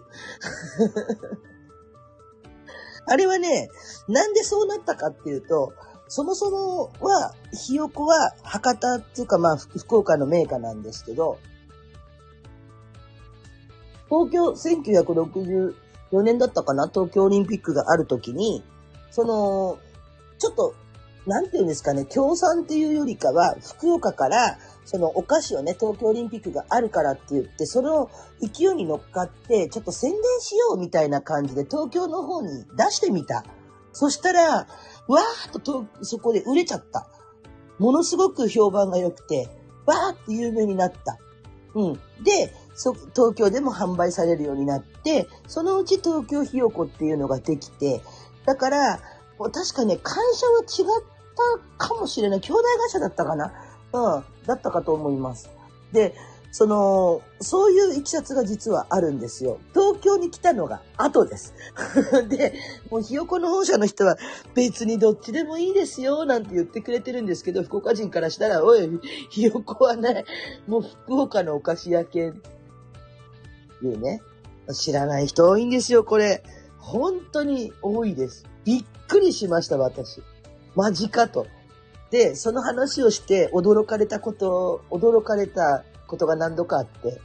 [3.06, 3.70] あれはね、
[4.08, 5.72] なんでそうなったかっていうと、
[6.08, 11.38] そもそもは、ひよこは博多っていうかまあ福岡のメーカーなんですけど、
[14.08, 18.62] 東京1964年だったかな東京オリンピックがある時に、
[19.10, 19.78] その、
[20.38, 20.74] ちょっと、
[21.26, 33.44] なんていうんですかね、協賛っていうよりかは、福岡から、そのお菓子をね、東京オリンピックがあるからって言って、その勢いに乗っかって、ちょっと宣伝しようみたいな感じで東京の方に出してみた。
[33.92, 34.66] そしたら、
[35.06, 37.06] わーっとそこで売れちゃった。
[37.78, 39.48] ものすごく評判が良くて、
[39.86, 41.18] わーって有名になった。
[41.74, 41.92] うん。
[42.22, 48.02] で、東京でも販売されるようになって、そのうち東京ひよこっていうのができて、
[48.44, 49.00] だから、
[49.38, 51.02] 確かね、会社は違っ
[51.78, 52.40] たかもしれない。
[52.40, 53.52] 兄弟会社だったかな
[53.94, 55.48] うん、だったかと思います。
[55.92, 56.14] で、
[56.50, 59.58] その、そういういきさつが実はあるんですよ。
[59.72, 61.54] 東京に来たのが後です。
[62.28, 62.54] で、
[62.90, 64.16] もうひよこの本社の人は
[64.54, 70.24] 別にどっちでもいいですよ、なんて言ってくれてるんですけど、福岡人からしたら、おい、ひよこはね、
[70.66, 72.32] もう福岡のお菓子屋系、
[73.82, 74.22] いうね。
[74.72, 76.42] 知らない人多いんですよ、これ。
[76.78, 78.44] 本当に多いです。
[78.64, 80.22] びっくりしました、私。
[80.74, 81.46] 間近と。
[82.14, 87.20] で、その話をして驚かれたこと、驚かれたことが何度かあって、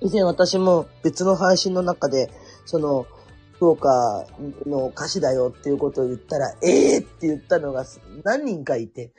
[0.00, 2.30] 以前私も別の配信の中で、
[2.64, 3.08] その、
[3.54, 4.24] 福岡
[4.66, 7.84] の歌手だよっていうことを言ったら、ええー、って言ったのが
[8.22, 9.10] 何人かいて。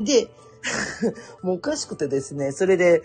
[0.00, 0.30] で、
[1.44, 3.02] もうおかしくてですね、それで、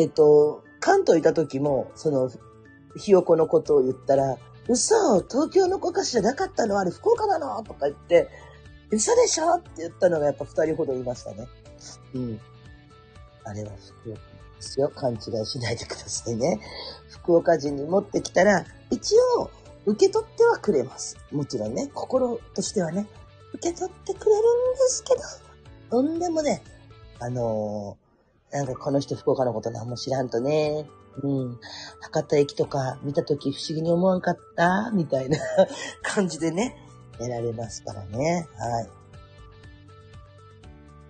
[0.00, 2.28] えっと、関東いた時も、その、
[2.96, 4.36] ひよこのことを言ったら、
[4.68, 8.28] 嘘東京の子かしらなかったのあれ福岡なのとか言って、
[8.94, 11.48] 嘘でしょって言ったのがやっぱ二人ほどいましたね。
[12.14, 12.40] うん。
[13.44, 13.70] あれは
[14.02, 14.22] 福岡で
[14.60, 14.88] すよ。
[14.88, 16.60] 勘違いしないでくださいね。
[17.08, 19.50] 福岡人に持ってきたら、一応、
[19.86, 21.18] 受け取ってはくれます。
[21.30, 23.06] もちろんね、心としてはね、
[23.52, 25.20] 受け取ってくれるんですけど、
[25.90, 26.62] とんでもね、
[27.20, 30.86] あのー、なんかこの人福岡のこと何も知らんとね、
[31.22, 31.60] うん。
[32.00, 34.90] 博多駅とか見たとき不思議に思わんかった？
[34.92, 35.38] みたいな
[36.02, 36.76] 感じでね、
[37.18, 38.46] 得られますからね。
[38.56, 38.88] はい。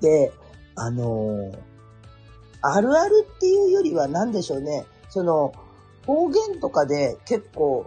[0.03, 0.33] で、
[0.77, 1.59] あのー、
[2.63, 4.87] あるあるっていうよりは何でしょうね。
[5.09, 5.53] その、
[6.07, 7.87] 方言とかで結構、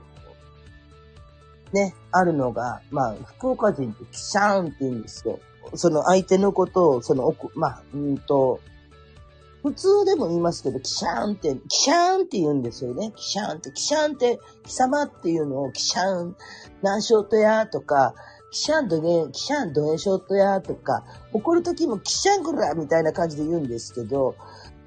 [1.74, 5.40] ね、あるのが、まあ、福岡人ってキシャーンって言うんですよ。
[5.76, 8.60] その相手のことを、その、まあ、うんと、
[9.64, 13.12] 普通でも言いますけど、キシャーンって、キシャーンって言うんですよね。
[13.16, 16.36] キシャーンって、キシャーンって、貴様っていうのをキシャーン、
[16.82, 18.14] 何ショートやとか、
[18.52, 24.36] キシャンドゲキシャンドエショートやとか、怒る時もキシャングラみたいな感じで言うんですけど、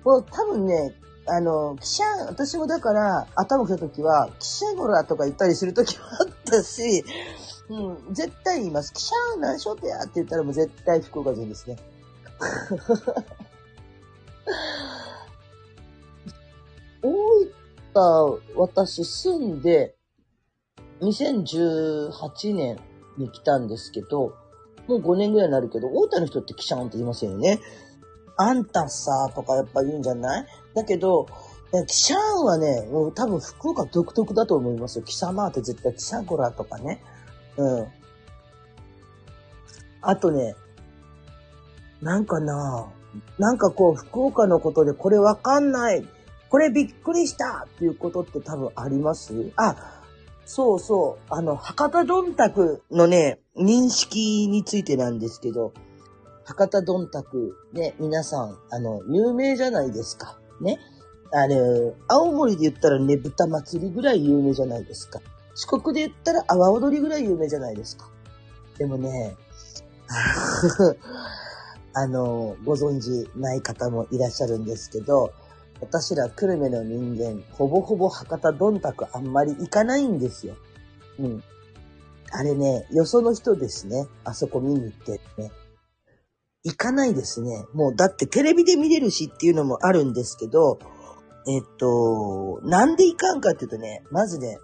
[0.05, 0.95] もう多分ね、
[1.27, 7.05] あの、キシャン、私もだから頭来た時は、キシャングラとか言ったりする時もあったし、
[7.69, 8.93] うん、絶対言います。
[8.93, 11.77] キシャン何ショートやって言ったらもう絶対福岡人ですね。
[17.03, 19.97] 大分、私住んで、
[21.01, 22.79] 2018年
[23.17, 24.35] に来たんですけど、
[24.87, 27.61] もう5年ぐらいになるけど、大分の人ってキシャンって言いませんよね。
[28.37, 30.47] あんたさ、とかやっぱ言うんじゃない？
[30.75, 31.27] だけど、
[31.87, 35.05] キシャンはね、もう多分福岡独特だと思いますよ。
[35.05, 37.03] キサマーって絶対キシャゴラとかね。
[37.57, 37.87] うん。
[40.03, 40.55] あとね、
[42.01, 43.00] なんかなぁ
[43.39, 46.07] なんかこう、福岡のことでこれわかんない。
[46.49, 49.53] これびっくりしたっていうことって多分あります？
[49.57, 50.03] あ、
[50.45, 51.33] そうそう。
[51.33, 55.73] あの、博多どんたくのね、認識についてなんですけど、
[56.45, 60.39] 博多どんたく、ね、皆さん、あの、有名じゃないですか。
[60.61, 60.79] ね。
[61.33, 61.57] あれ、
[62.09, 65.21] 青森で言ったらねぶた祭りぐらい有名じゃないですか。
[65.55, 68.09] 四国で言ったら阿波踊りぐらい有名じゃないですか。
[68.79, 69.37] でもね、
[71.93, 75.33] あの、ご存知ない方もいらっしゃるんですけど、
[75.81, 80.57] 私ら久留米の人間、ほぼほぼ博多どんたくあんまり行かないんですよ。
[81.19, 81.43] うん。
[82.33, 84.07] あれね、よその人ですね。
[84.25, 85.51] あそこ見に行ってね。
[86.63, 87.65] 行かないですね。
[87.73, 90.79] もうだってテレビで見れるしっていうのもあるんですけど、
[91.49, 94.59] えっと、なんで行かんかっていうとね、まずね、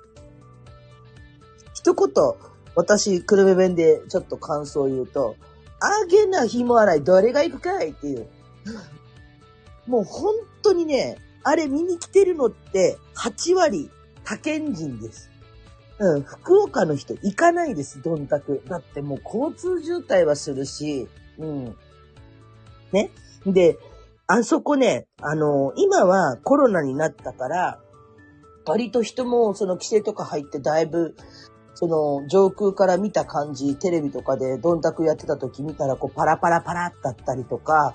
[1.75, 2.13] 一言、
[2.75, 5.37] 私、久留米弁でちょっと感想を言うと、
[5.81, 7.91] あげな紐洗い、どれが行くかい？
[7.91, 8.27] っていう。
[9.87, 13.91] もう本当にね、あれ見に来てるのって8割
[14.25, 15.31] 他県人です。
[15.99, 18.63] うん、福岡の人行かないです、どんたく。
[18.67, 21.09] だってもう交通渋滞はするし、
[21.39, 21.77] うん。
[22.93, 23.11] ね？
[23.47, 23.79] で、
[24.27, 27.81] あそこね、あの、今はコロナになったから、
[28.67, 31.15] 割と人もその規制とか入ってだいぶ
[31.77, 37.95] その上空から見た感じ、テレビとかでどんたくやってた時見たらこうパラパラパラだったりとか、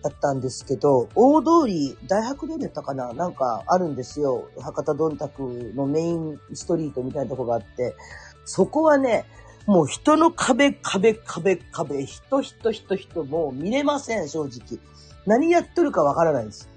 [0.00, 3.12] だったんですけど、大通り、大白通りだったかな？
[3.14, 4.48] なんかあるんですよ。
[4.60, 5.40] 博多どんたく
[5.74, 7.96] のメインストリートみたいなとこがあって、
[8.44, 9.24] そこはね、
[9.66, 14.78] もう人の壁、壁、壁、壁、人、人、人、人、もう見れません、正直。
[15.26, 16.68] 何やっとるかわからないです。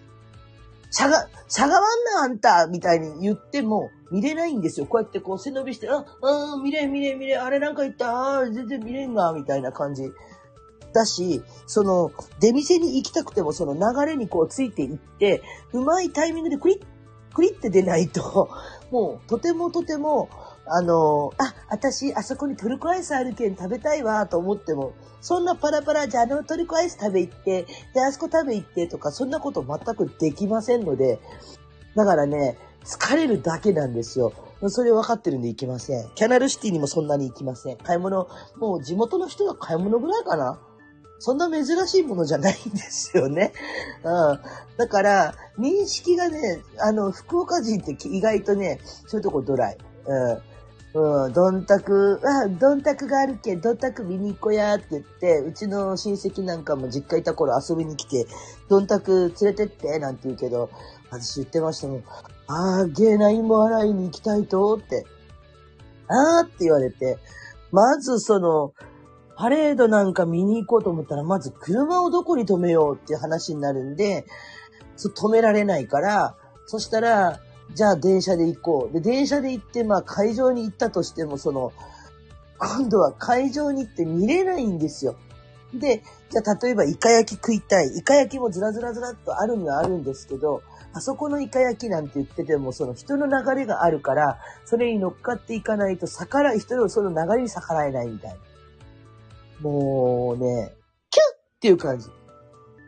[0.92, 4.86] しゃが、しゃがわんなあんたみたいに言っても見れないんですよ。
[4.86, 10.12] こうやってこう背伸びして、あ、あ見れん見れん見れん、あれなんか言った、あ全然見れんが、みたいな感じ。
[10.94, 16.82] だし、その、出店に行きたくてもその流れにこうついていって、うまいタイミングでクリッ、
[17.34, 18.50] クリって出ないと、
[18.92, 20.30] もうとてもとても、
[20.74, 31.20] あの、あ、私、あそこにトルコアイスあるけん食べたいわ、と思っても、そんなパラパラ、じゃああのトルコアイス食べ行って、じゃああそこ食べ行ってとか、そんなこと全くできませんので、
[31.96, 34.32] だからね、疲れるだけなんですよ。
[34.68, 36.10] それ分かってるんで行きません。
[36.16, 37.78] キャナルシティにもそんなに行きません。
[37.78, 40.60] 買い物、もう地元の人が買い物ぐらいかな
[41.20, 43.54] そんな珍しいものじゃないんですよね。
[44.04, 44.40] うん。
[44.78, 49.78] だから、認識がね、あの、福岡人って意外とね、そういうとこドライ。
[50.06, 50.42] うん。
[50.94, 58.28] うん、どんたく、あ、どんたくがあるけん、どんたく見に行こやって言って、うちの親戚なんかも実家いた頃遊びに来て、
[58.68, 60.70] どんたく連れてって、なんて言うけど、
[61.10, 62.04] 私言ってましたもん。
[62.48, 65.06] ああ、ゲーナイも洗いに行きたいと、って。
[66.10, 67.18] あーって言われて、
[67.72, 68.74] まずその、
[69.38, 74.26] パレードなんか見に行こうと思ったら、まず車をどこに止めようっていう話になるんで、
[74.98, 77.40] 止められないから、そしたら、
[77.74, 78.94] じゃあ電車で行こう。
[78.94, 81.72] で、電車で行って、まあ会場に行ったとしても、その、
[82.58, 85.16] 今度は会場に行って見れないんですよ。
[85.74, 87.88] で、じゃあ例えばイカ焼き食いたい。
[87.98, 90.62] イカ焼きもずらずらずらっとあるにはあるんですけど、
[90.94, 98.38] あそこのイカ焼きなんて言ってても、その人の流れがあるから、それに乗っかっていかないと逆らい、人のその流れに逆らえないみたいな。
[99.62, 100.76] もうね、
[101.10, 102.10] キュッっていう感じ。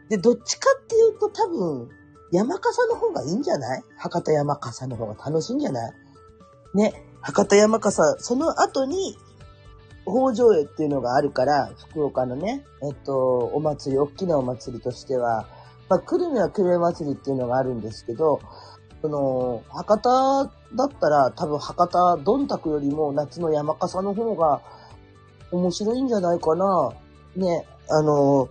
[0.09, 1.89] で、どっちかっていうと多分、
[2.33, 3.83] 山笠の方がいいんじゃない？
[3.95, 5.93] 博多山笠の方が楽しいんじゃない？
[6.73, 9.15] ね、博多山笠、その後に、
[10.05, 13.13] 北条絵っていうのがあるから、福岡のね、えっと、
[13.53, 15.47] お祭り、大きなお祭りとしては、
[15.89, 18.41] まあ、久留米は久留米祭りっていうのがあるんですけど、
[19.01, 24.61] その、博多だったら多分博多どんたくよりも夏の山笠の方が
[25.51, 26.93] 面白いんじゃないかな。
[27.35, 28.49] ね、あの、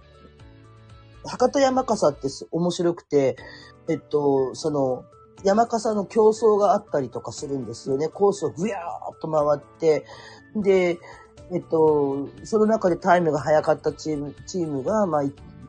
[1.24, 3.36] 博多山笠って面白くて、
[3.88, 5.04] えっと、その、
[5.44, 8.08] 山笠の競争があったりとかするんですよね。
[8.08, 10.04] コースをぐやーっと回って、
[10.54, 10.98] で、
[11.50, 15.22] えっと、その中でタイムが早かったチーム、チームが、まあ、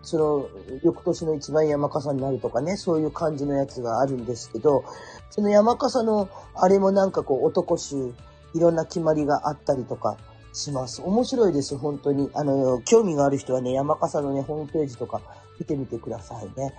[0.03, 0.47] その、
[0.83, 4.83] 翌年の一番山笠になるとかね、そういう感じのやつがあるんですけど、
[5.31, 8.13] その山笠の、あれもなんかこう、男衆、
[8.53, 10.17] いろんな決まりがあったりとか
[10.53, 11.01] します。
[11.01, 12.29] 面白いです、本当に。
[12.33, 15.21] あの、興味がある人はね、山笠のね、ホームページとか
[15.59, 16.73] 見てみてくださいね。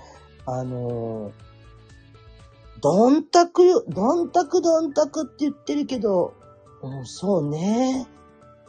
[0.46, 1.32] あの
[2.80, 6.34] どんたくよ、どんたくどんたくって言ってるけど、
[6.82, 8.06] うん、そうね。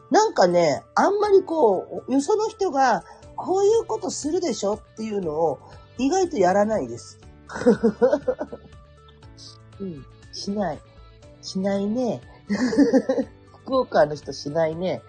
[0.10, 3.04] なんかね、あんまりこう、よその人が、
[3.36, 5.60] こういうことするでしょっていうのを、
[5.98, 7.20] 意外とやらないです。
[9.82, 10.80] うん、しない。
[11.42, 12.22] しないね。
[13.64, 15.02] 福岡の人しないね。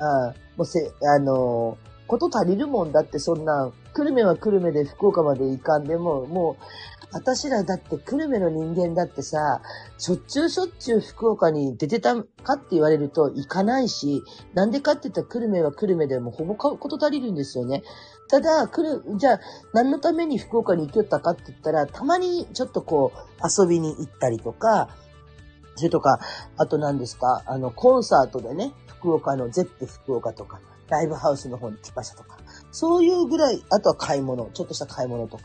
[0.00, 6.64] あもうせ、あのこと足りるもんだってそんな、久留米は久留米で福岡まで行かんでも、もう、
[7.10, 9.62] 私らだって久留米の人間だってさ、
[9.96, 14.22] しょっちゅうしょっちゅう福岡に出てたかって言われると行かないし、
[14.52, 17.82] なんでかって言ったら久留米は久留米でもほぼこと足りるんですよね。
[18.28, 19.40] ただ、来る、じゃあ、
[19.72, 24.90] 何のために福岡に行きよったかって言ったら、たまにちょっとこう、遊びに行ったりとか、
[25.76, 26.20] それとか、
[26.58, 32.36] あと何ですか、あの、コンサートでね、福岡のゼップ福岡とか、ライブハウスの方に来ましたとか、
[32.70, 35.44] そういうぐらい、あとは買い物、ちょっとした買い物とか。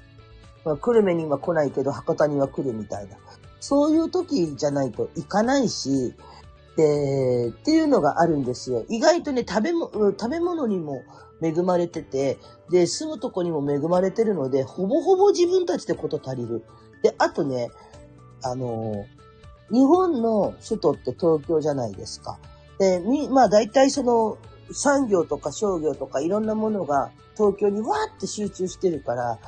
[0.66, 3.18] まあ、久留米には来ないけど、博多には来るみたいな。
[3.60, 6.14] そういう時じゃないと行かないし、
[6.76, 8.86] で、っていうのがあるんですよ。
[8.90, 11.04] 意外とね、食べも、食べ物にも
[11.42, 16.64] 恵まれてて、で、住むとこにも恵まれてるので、ほぼほぼ自分たちでこと足りる。
[17.04, 17.70] で、あとね、
[18.42, 19.06] あの、
[19.72, 22.40] 日本の首都って東京じゃないですか。
[22.80, 24.38] で、み、まあ大体その
[24.72, 29.40] 産業とか商業とかいろんなものが東京にわーって集中してるから、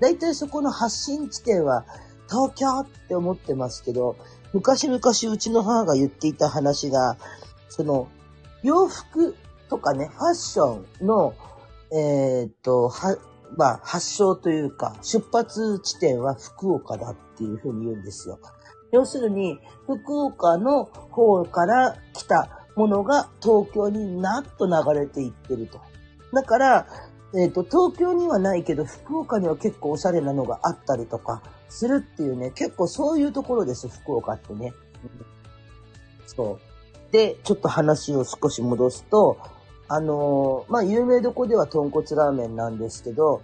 [0.00, 1.84] 大体そこの発信地点は
[2.28, 4.16] 東京って思ってますけど、
[4.52, 7.16] 昔々うちの母が言っていた話が、
[7.68, 8.08] その
[8.62, 9.36] 洋服
[9.68, 11.34] とかね、ファッションの、
[11.92, 13.16] えー、っと、は、
[13.56, 18.38] まあ、発祥というか、出発地点は福岡だっていうふうに言うんですよ。
[18.92, 25.80] 要するに、福岡の方から来たものが東京になっと流れていってると。
[26.32, 26.86] だから、
[27.34, 34.72] えっ、ー、と、東京にはないけど、福岡には結構おしゃれなのがあったりとかするっていうね、結構そういうところです、福岡ってね。
[36.26, 36.58] そ
[37.08, 37.12] う。
[37.12, 39.38] で、ちょっと話を少し戻すと、
[39.88, 43.42] あのー、まあ、有名どこでは豚骨ラーメンなんですけど、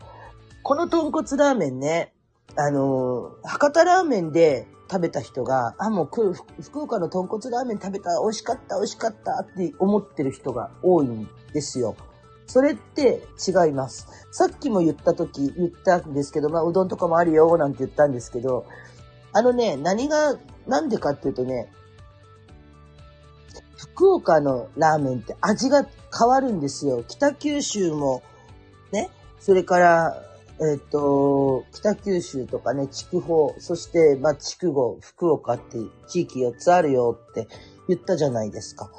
[0.63, 2.13] この豚骨ラーメンね、
[2.57, 11.95] あのー、博多ラーメンで食べた人が、あ、もう福岡の豚骨ラーメン食べた、美味しかった、美味しかったって思ってる人が多いんですよ。
[12.49, 14.09] それって違います。
[14.33, 18.67] さっきも言った時、言ったんですけど、まあ、うどんとかもあるよ、なんて言ったんですけど、
[19.33, 21.71] あのね、何が、なんでかっていうとね、
[23.77, 25.87] 福岡のラーメンって味が
[26.19, 27.05] 変わるんですよ。
[27.07, 28.23] 北九州も、
[28.91, 30.30] ね、それから、
[30.63, 37.49] えっ、と、北九州とかね、筑豊、そして、まあ、筑後、福岡って地域4つあるよって
[37.89, 38.91] 言ったじゃないですか。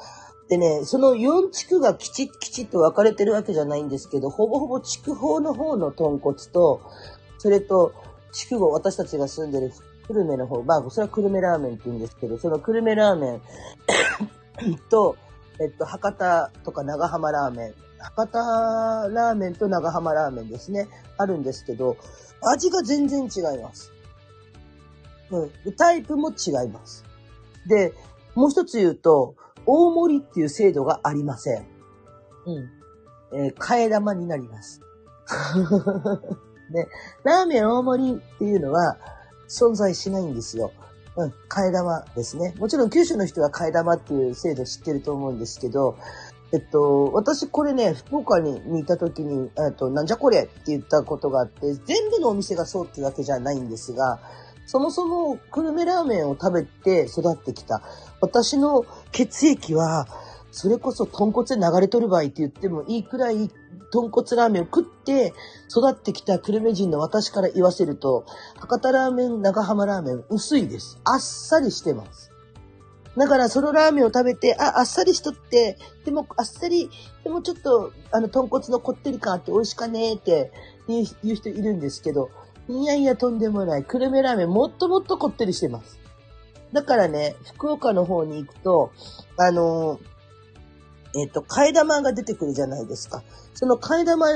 [0.50, 6.82] でね、その4地区がきちっきちっと分かれてるわけじゃないんですけど、ほぼほぼ筑豊の方の豚骨と、
[7.38, 7.94] それと、
[8.32, 9.72] 筑後、私たちが住んでる
[10.08, 13.42] 久留米の方、まあ、それは久留米ラーメンって言うんですけど、その久留米ラーメン
[14.90, 15.16] と、
[15.60, 18.40] えっと、博多とか長浜ラーメン、博多
[19.10, 20.88] ラーメンと長浜ラーメンですね。
[21.18, 21.98] あるんですけど、
[22.42, 23.92] 味が全然違います。
[25.32, 25.52] うん。
[25.78, 27.06] タイプも違います。
[27.68, 27.94] で、
[28.36, 29.36] もう一つ言うと、
[29.66, 31.66] 大盛りっていう制度がありません。
[32.46, 32.70] うん。
[33.34, 34.82] えー替え玉になります。
[36.72, 36.88] ね、
[37.24, 38.98] ラーメン大盛りっていうのは
[39.48, 40.72] 存在しないんですよ。
[41.16, 42.54] うん、替え玉ですね。
[42.58, 45.98] もちろん九州の人は替え玉っていう制度知ってると思うんですけど、
[46.54, 54.20] えっと、私これね、福岡ににいた時に、えっと、なんじゃこれって言ったことがあって、全部のお店がそうってわけじゃないんですが、
[54.66, 57.82] そもそも久留米ラーメンを食べて育ってきた。
[58.20, 60.08] 私の血液は、
[60.52, 63.50] それこそ豚骨で流れとる場合って言ってもいいくらい、
[63.92, 65.34] 豚骨ラーメンを食って
[65.70, 68.26] 育ってきた久留米人の私から言わせると、
[68.60, 71.00] 博多ラーメン、長浜ラーメン、薄いです。
[71.06, 72.31] あっさりしてます。
[73.18, 76.90] だからそのラーメンを食べて、あ、あっさりしとって、でもあっさり、
[77.24, 80.52] でもちょっと、あの、豚骨のこってり感あって美味しかねーって
[80.88, 82.30] 言う言う人いるんですけど、
[82.70, 83.84] いやいやとんでもない。
[83.84, 86.00] 久留米ラーメンもっともっとこってりしてます。
[86.72, 88.92] だからね、福岡の方に行くと、
[89.38, 90.00] あの
[91.14, 93.24] えっ、と、替え玉が出てくるじゃないですか。
[93.54, 94.28] その替え玉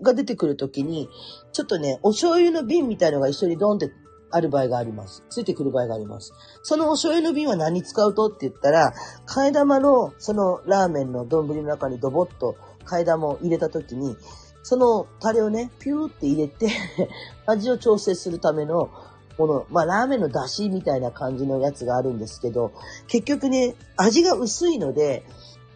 [0.00, 1.10] が出てくるときに、
[1.52, 3.90] ちょっとね、お醤油の瓶みたいのが一緒にドンって
[4.32, 5.24] ある場合があります。
[5.30, 6.32] ついてくる場合があります。
[6.62, 8.26] そのお醤油の瓶は何使うと？
[8.26, 8.92] って言ったら、
[9.26, 14.16] 替え玉のそのラーメンの丼の中にドボッと替え玉を入れたときに、
[14.62, 16.70] そのタレをね、ピューって入れて、
[17.46, 18.90] 味を調整するための
[19.38, 22.72] もの、まあラーメンの出汁みたいな感じのやつがあるんですけど、
[23.08, 25.24] 結局ね、味が薄いので、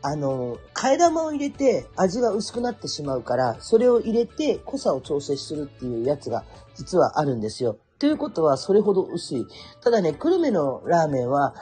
[0.02, 6.44] あの、替え玉を入れて味が薄くなってしまうから、それを入れて濃さを調整するっていうやつが
[6.76, 7.78] 実はあるんですよ。
[7.98, 9.46] ということはそれほど薄い。
[9.80, 11.54] ただね、久留米のラーメンは、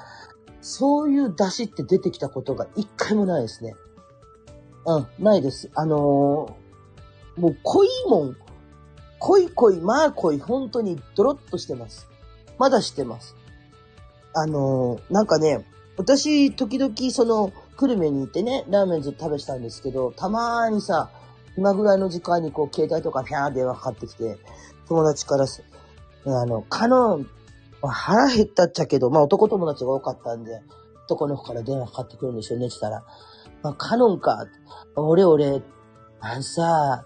[0.60, 3.74] そういう出汁って出てきたことが一回もないですね。
[4.86, 5.70] うん、ないです。
[5.74, 6.64] あのー
[7.40, 8.36] もう濃いもん。
[9.18, 12.08] 濃い濃い、まあ濃い、本当にドロッとしてます。
[12.58, 13.34] まだしてます。
[14.34, 15.66] あのーなんかね、
[15.96, 21.10] 私、時々その、久留米に行ってね、ラーメンずっと食べてたんですけど、たまーにさ、
[21.56, 24.38] 今ぐらいの時間にこう、携帯とかフャー電話かかってきて、
[24.88, 25.46] 友達から、
[26.26, 27.28] あの、カノン、
[27.82, 30.62] 腹減ったっちゃけど、まあ男友達が多かったんで、
[31.04, 33.04] 男の子から電話かかってくるんですよ、寝てたら。
[33.62, 34.46] まあ、カノンか。
[34.96, 35.62] 俺俺、
[36.20, 37.04] あんさ、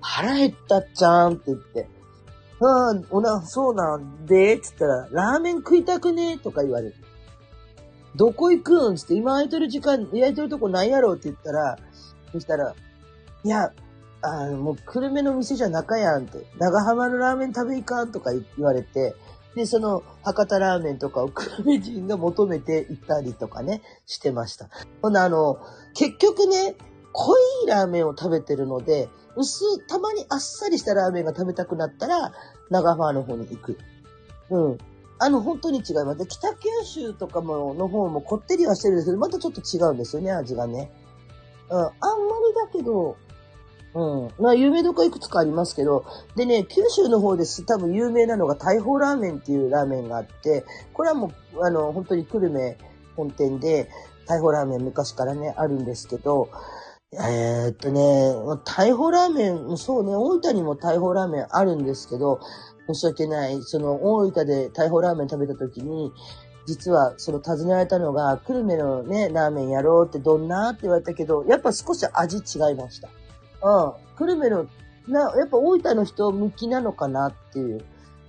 [0.00, 1.88] 腹減ったっちゃんって言って。
[2.60, 6.94] ああ、おな、そうなんで、つったら、ラーメン食いたくねとか言われる。
[8.14, 8.96] どこ行くん？
[8.96, 11.12] つって、今空いてる時間、空いてるとこないやろ？
[11.12, 11.78] って言ったら、
[12.32, 12.74] そしたら、
[13.44, 13.72] いや、
[14.22, 19.14] あの、もう、久留米の店じゃなかやんって、長浜のラーメン食べいかんとか言われて、
[19.54, 24.68] で、その、博多ラーメンとかを久留米人が求めて行ったりとかね、してました。
[25.00, 25.58] ほな、あの、
[25.94, 26.76] 結局ね、
[27.12, 32.32] 濃いラーメンを食べてるので、薄、たまにあっさりしたラーメンが食べたくなったら、
[32.70, 33.78] 長浜の方に行く。
[34.50, 34.78] うん。
[35.18, 36.26] あの、本当に違います。
[36.26, 40.90] 北九州とかも、の方もこってりはしてるんですけど、またちょっと違うんですよね、味がね。
[41.70, 41.78] うん。
[41.78, 41.92] あんま
[42.48, 43.16] りだけど、
[43.96, 44.30] うん。
[44.38, 46.04] まあ、有名どこいくつかありますけど、
[46.36, 52.76] でね、九州の方です、多分有名なのが大砲ラーメンっていうラーメンがあって、これはもう、あの、本当に久留米
[53.16, 53.88] 本店で、
[54.26, 56.50] 大砲ラーメン昔からね、あるんですけど、
[57.14, 62.40] えーっとね、大砲ラーメン、そうね、大分にも大砲ラーメンあるんですけど、
[62.88, 63.62] 申し訳ない。
[63.62, 66.12] その、大分で大砲ラーメン食べた時に、
[66.66, 73.08] 実は、その、尋ねられたのが、久留米のね、ラーメンやろうってどんなって言われたけど、やっぱ少し味違いました。
[73.62, 73.92] うん。
[74.16, 74.66] 久留米の、
[75.08, 77.84] な、やっぱ大分の人向きなのかなっていう。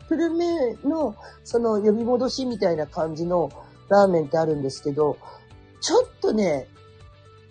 [0.09, 3.49] 久留米の、その、呼び戻しみたいな感じの
[3.89, 5.17] ラーメンってあるんですけど、
[5.81, 6.67] ちょっとね、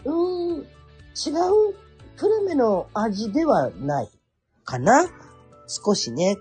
[0.05, 0.64] うーん、違う、
[2.16, 4.11] 久留米の味ではない
[4.64, 5.07] かな
[5.66, 6.37] 少しね、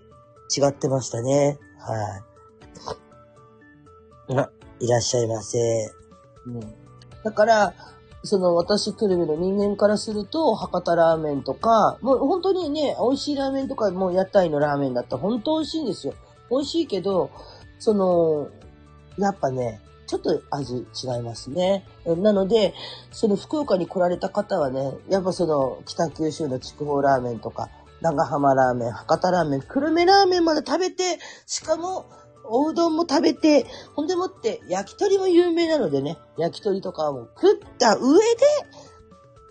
[0.56, 1.58] 違ってましたね。
[1.80, 2.24] はい。
[4.38, 5.92] あ、いらっしゃいませ。
[6.46, 6.60] うん。
[7.24, 7.74] だから、
[8.26, 16.14] その私、久留米の人間からすると、博多ラーメンとか、もう本当にね、美味しいラーメンとか、もう屋台のラーメンだったら本当美味しいんですよ。
[16.50, 17.30] 美味しいけど、
[17.80, 18.50] その、
[19.18, 21.86] やっぱね、ちょっと味違いますね。
[22.06, 22.74] なので、
[23.12, 27.70] その福岡に来られた方はね、やっぱその北九州の筑豊ラーメンとか、
[28.02, 32.06] 長浜ラーメン、博多ラーメン、久留米ラーメンまで食べて、しかも、
[32.48, 33.66] おうどんも食べて、
[33.96, 38.24] ほんでもって、焼き鳥も有名なのでね、焼き鳥とかも食った上で、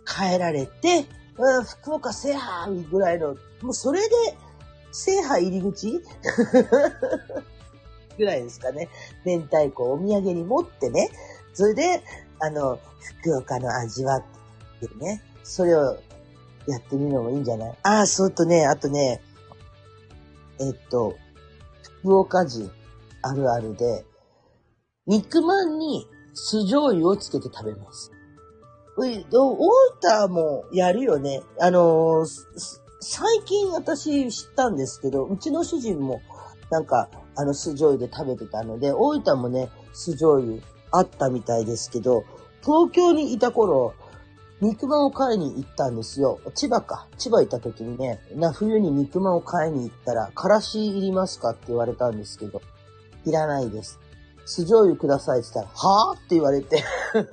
[0.07, 1.07] 帰られて、
[1.39, 4.15] うん、福岡制覇ぐらいの、もうそれで、
[4.93, 6.01] 制覇入り口？
[8.17, 8.89] ぐらいですかね。
[9.25, 11.11] 明太子をお土産に持ってね、
[11.53, 12.03] それで、
[12.41, 12.79] あの、
[13.23, 14.23] 福岡の味はっ
[14.81, 15.99] てね、それを
[16.69, 17.77] やってみるのもいいんじゃない？
[17.83, 19.21] ああ、そうとね、あとね、
[20.61, 21.17] えっと、
[22.03, 22.71] 福岡人。
[23.25, 24.05] あるあるで、
[25.07, 28.11] 肉まんに酢醤油をつけて食べます。
[28.97, 31.43] うい大分もやるよね。
[31.61, 32.25] あの
[33.01, 36.21] 最近私知ったんですけど、うちの主人も
[36.71, 42.25] なんか、あの酢醤油で食べてたので、大分もね、酢醤油あったみたいですけど、
[42.63, 43.95] 東京にいた頃、
[44.61, 46.41] 肉まんを買いに行ったんですよ。
[46.55, 47.07] 千葉か。
[47.19, 52.63] 千葉行った時にね、な、冬に肉まんを買いに行ったら、からしいりますかって言われたんですけど、
[53.27, 53.99] いらないです。
[54.47, 56.19] 酢醤油くださいって言ったら、はぁ？
[56.19, 56.83] って言われて。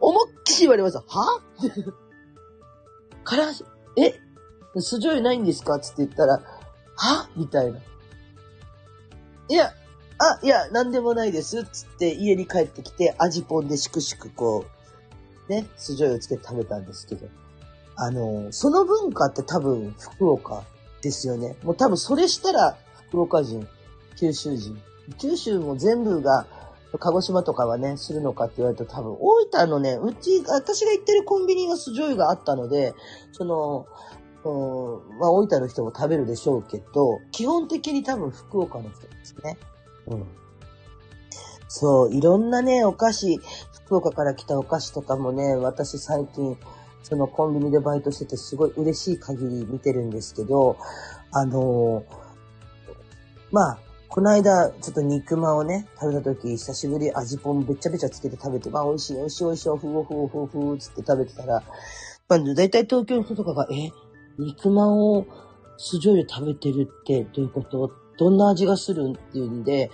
[0.00, 1.00] 思いっきり言われました。
[1.06, 1.92] はぁ？
[3.24, 3.64] からし、
[3.96, 4.12] え？
[4.80, 5.76] 酢醤油ないんですか？
[5.76, 6.40] って言ったら、
[6.96, 7.78] はみたいな。
[9.50, 9.72] いや、
[10.18, 11.64] あ、いや、なんでもないです。
[11.64, 14.66] つって家に帰ってきて、味ぽんでしくしくこ
[15.48, 17.28] う、ね、酢醤油つけて食べたんですけど。
[17.96, 20.64] あの、その文化って多分福岡
[21.02, 21.56] ですよね。
[21.62, 22.76] もう多分それしたら
[23.08, 23.66] 福岡人、
[24.18, 24.80] 九州人。
[25.18, 26.46] 九州も全部が、
[26.98, 32.94] 鹿児島とかはね、するのかって言われると多分、大分のね、うち、私が行ってるコンビニは酢醤油があったので、
[33.32, 33.86] その、
[34.44, 39.58] うん、まあ、大分の人も食べるでしょうけど、基本的に多分福岡の人ですね。
[40.06, 40.24] うん。
[41.68, 43.38] そう、いろんなね、お菓子、
[43.84, 46.56] 福岡から来たお菓子とかもね、私最近、
[47.02, 50.76] そのコンビニでバイトしててすごい嬉しい限り見てるんですけど、
[51.32, 52.04] あの
[53.50, 53.78] まあ、
[54.08, 61.62] この間、ちょっと肉まんをね、食べた時、久しぶり味ぽんべちゃべちゃつけて食べて、まあ、美味しい、美味しい、美味しい、ふおふおふおふおつって食べてたら、
[62.28, 63.90] まあ、大体東京の人とかが、え、
[64.38, 65.26] 肉まんを
[65.76, 67.92] 酢醤油食べてるってどういうこと？
[68.18, 69.12] どんな味がする？
[69.16, 69.90] っていうんで、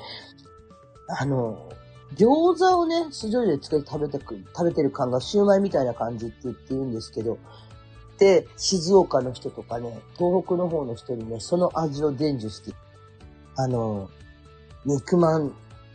[1.09, 1.69] あの、
[2.17, 7.39] 餃子をね、酢醤油でつけて食べてく、食べてる感がシューマイみたいな感じって言って言うんですけど、
[8.19, 12.73] で、静岡の人とかね、東北の方の人にね、その味を伝授して、
[13.57, 14.09] あの、
[14.85, 15.53] 肉まん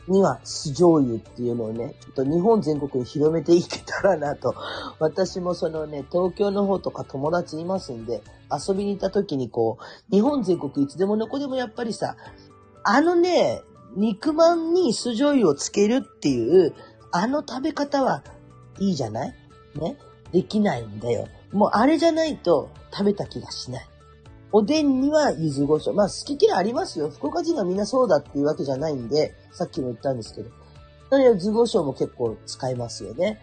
[0.08, 4.56] には酢醤油っていうのをね、ちょっと日本全国に広めていけたらなと。
[5.00, 12.16] 私もそのね、東京の方とか友達いますんで、遊びに行った時にこう、日本全国いつでもどこでもやっぱりさ、
[12.84, 13.62] あのね、
[13.96, 16.74] 肉まんに酢醤油をつけるっていう、
[17.12, 18.24] あの食べ方は
[18.80, 19.36] いいじゃない？
[19.76, 19.98] ね？
[20.32, 21.28] できないんだよ。
[21.52, 23.86] もうあれじゃないと食べた気がしない。
[24.52, 25.94] おでんには柚子胡椒。
[25.94, 27.10] まあ好き嫌いありますよ。
[27.10, 30.50] 福岡人がみんなそうだっていうわけじゃないんで、さっきも言ったんですけど。
[30.50, 33.42] だから柚子胡椒も結構使いますよね。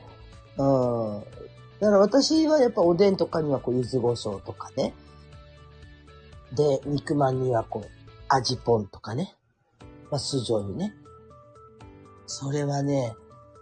[0.58, 1.24] うん。
[1.80, 4.94] だから私はやっぱおでんとかにはこう柚子胡椒とかね。
[6.54, 7.88] で、肉まんにはこう、
[8.28, 9.34] 味ぽんとかね。
[10.10, 10.94] まあ酢醤油ね。
[12.26, 13.14] それはね、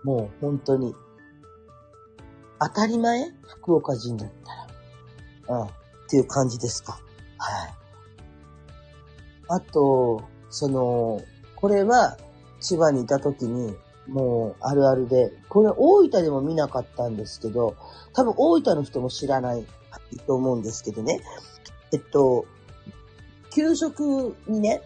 [0.03, 0.95] もう本当に、
[2.61, 3.31] 当たり前？
[3.43, 4.31] 福岡人だっ
[5.47, 5.61] たら。
[5.61, 5.67] うん。
[5.67, 5.71] っ
[6.09, 6.99] ていう感じですか。
[7.39, 7.75] はい。
[9.49, 11.21] あと、その、
[11.57, 12.17] これは
[12.61, 13.77] 千葉にいた時に、
[14.07, 17.77] もうあるあるで、これ大分でも見なかったんですけど、
[18.13, 19.67] 多分大分の人も知らない
[20.27, 21.21] と思うんですけどね。
[21.93, 22.45] えっと、
[23.51, 24.83] 給食にね、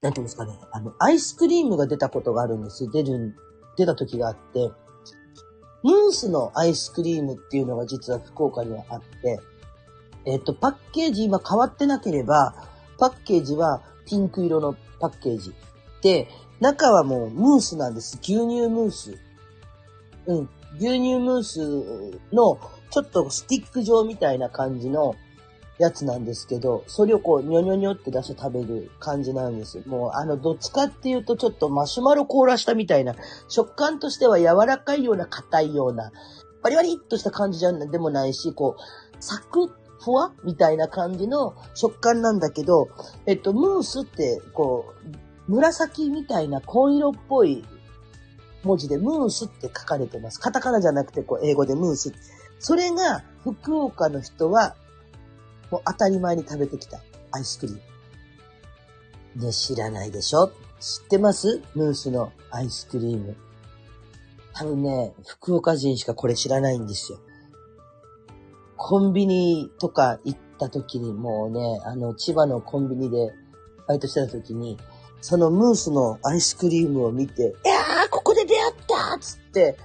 [0.00, 2.88] なんていうんですかね、あの、アイスクリームが出たことがあるんです。
[2.88, 3.34] 出る、
[3.76, 4.70] 出た時があって、
[5.82, 9.40] ムースのアイスクリームっていうのが実は福岡にはあって、
[10.24, 12.54] えっと、パッケージ今変わってなければ、
[12.98, 15.52] パッケージはピンク色のパッケージ。
[16.02, 16.28] で、
[16.60, 18.18] 中はもうムースなんです。
[18.22, 19.18] 牛乳ムース。
[20.26, 20.48] うん。
[20.76, 25.16] 牛乳ムースのちょっとスティック状みたいな感じの
[25.78, 29.84] やつなんですけど、それをこう、ニョニョニョって出して食べる感じなんですよ。
[29.86, 33.14] もう、あの、どっちかっていうと、ちょっとマシュマロ凍らしたみたいな、
[33.48, 36.10] 食感としては柔らかいような、硬いような、
[36.62, 39.70] バリバリっとした感じじゃんでもないし、こう、サクッ、
[40.00, 42.88] ふわみたいな感じの食感なんだけど、
[43.26, 44.94] えっと、ムースって、こ
[45.48, 47.64] う、紫みたいな紺色っぽい
[48.62, 50.38] 文字でムースって書かれてます。
[50.38, 52.12] カタカナじゃなくて、こう、英語でムース。
[52.58, 54.74] それが、福岡の人は、
[55.70, 57.00] もう当たり前に食べてきた
[57.32, 57.76] アイスクリー
[59.36, 59.46] ム。
[59.46, 60.50] ね、知らないでしょ？
[60.80, 61.62] 知ってます？
[61.74, 63.36] ムースのアイスクリーム。
[64.54, 67.18] 多分ね、福岡人しかこれ知らないんですよ。
[68.76, 73.32] コンビニとか行った時にもうね、あの、千葉のコンビニで
[73.86, 74.78] バイトしてた時に、
[75.20, 79.76] そのムースのアイスクリームを見て、いやー、ここで出会ったっつって、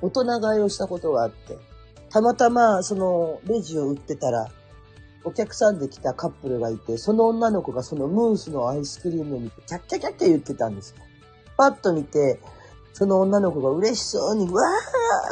[0.00, 1.58] 大人買いをしたことがあって、
[2.08, 4.48] たまたま、その、レジを売ってたら、
[5.26, 10.94] お客さんで来たカップルがいて、その女の子がそのムースのアイスクリームを見て、キャッキャキャッキャ言ってたんです。
[11.56, 12.40] パッと見て、
[12.92, 14.62] その女の子が嬉しそうに、わ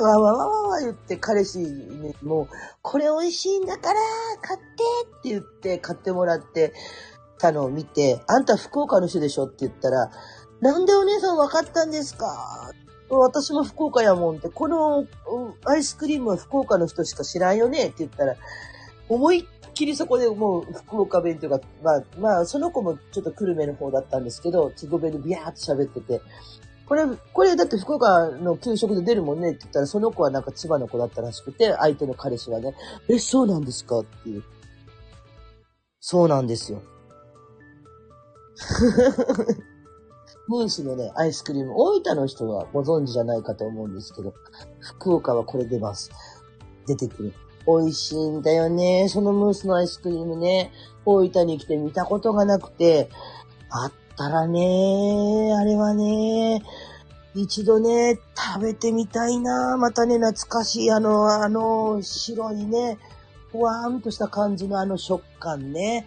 [0.01, 2.49] ー、わーわーわーわー言って、彼氏にもう、
[2.83, 4.01] これ美味しいんだから、
[4.43, 4.65] 買って
[5.07, 6.75] って言って、買ってもらって、
[7.39, 10.11] たのを見て、あんた福岡の人でしょって言ったら、
[10.61, 12.73] なんでお姉さん分かったんですか？
[13.11, 15.07] 私も福岡やもんって、この
[15.65, 18.37] アイスクリームは福岡の人しか知らんよねって言ったら、
[19.09, 26.21] 思いっきりそこでもう福岡弁というか、まあ、まあ、その子もちょっと久留米の方だったんですけど、地語弁でビャーって喋ってて、
[26.87, 32.75] これ、これだって福岡の給食で出るもんねって言ったら、その子はなんか千葉の子だったらしくて、相手の彼氏はね、
[33.09, 34.01] え、そうなんですか？
[34.01, 34.43] っていう。
[36.01, 36.83] そうなんですよ。
[40.47, 44.35] ムースのね、アイスクリーム、大分の人はご存知じゃないかと思うんですけど、
[44.81, 46.11] 福岡はこれ出ます。
[46.87, 47.33] 出てくる。
[47.67, 49.09] 美味しいんだよね。
[49.09, 50.73] そのムースのアイスクリームね。
[51.05, 53.09] 大分に来て見たことがなくて、
[53.71, 56.63] あったらね、あれはね、
[57.35, 59.77] 一度ね、食べてみたいな。
[59.77, 62.99] またね、懐かしい、あの、あの、白いね、
[63.51, 66.07] ふわーんとした感じのあの食感ね。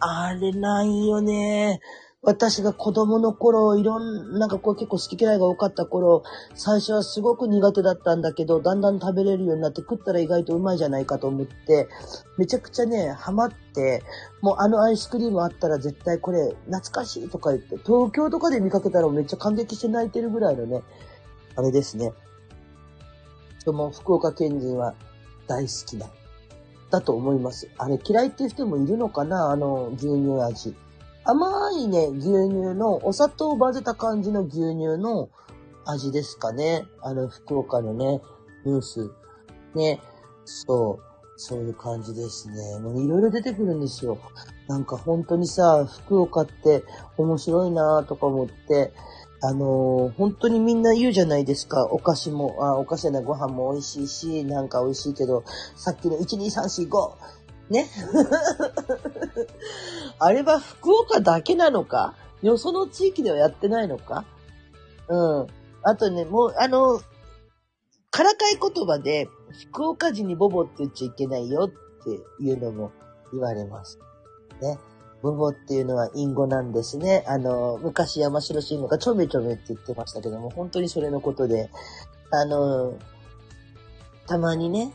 [0.00, 1.80] あれないよね。
[2.22, 11.88] 私が子供の頃、いろん、なんかこう結構好き嫌いが多かった頃、最初はすごく苦手だったんだけど、だんだん食べれるようになって食ったら意外とうまいじゃないかと思って、
[12.36, 14.02] めちゃくちゃね、ハマって、
[14.40, 20.82] もうあのアイスクリームあったら絶対これ懐かしいとか言って、東京とかで見かけたらめっちゃ感激して泣いてるぐらいのね、
[21.54, 22.12] あれですね。
[23.64, 24.94] でも福岡県人は
[25.46, 26.06] 大好きな、
[26.90, 27.68] だと思います。
[27.78, 30.74] あれ嫌いっていう人もいるのかなあの牛乳味。
[31.28, 35.28] 甘いね、牛乳の、お砂糖を混ぜた感じの牛乳の
[35.84, 36.86] 味ですかね。
[37.02, 38.20] あの、福岡のね、
[38.64, 39.10] ムース。
[39.74, 40.00] ね。
[40.44, 41.06] そう。
[41.36, 42.78] そういう感じですね。
[42.78, 44.18] もういろいろ出てくるんですよ。
[44.68, 46.84] なんか本当にさ、福岡って
[47.18, 48.92] 面白いなとか思って、
[49.42, 51.84] あのー、本当にみんな言うじゃないですか。
[51.86, 57.12] お菓子も、あ、お菓子やなご飯も美味しいし、なんか美味しいけど、さっきの1、2、3、4、5、
[57.70, 57.88] ね。
[60.18, 62.14] あれは福岡だけなのか？
[62.42, 64.24] よその地域ではやってないのか？
[65.08, 65.46] うん。
[65.82, 67.00] あとね、もう、あの、
[68.10, 69.28] からかい言葉で、
[69.70, 72.10] 福岡人にボボって言っちゃいけないよって
[72.42, 72.90] いうのも
[73.32, 73.98] 言われます。
[74.60, 74.78] ね。
[75.22, 77.24] ボボっていうのは隠語なんですね。
[77.26, 81.70] あの、昔山城慎吾がちょめちょめって言ってましたけども、本当にそれのことで、
[82.30, 82.94] あの、
[84.26, 84.92] たまにね、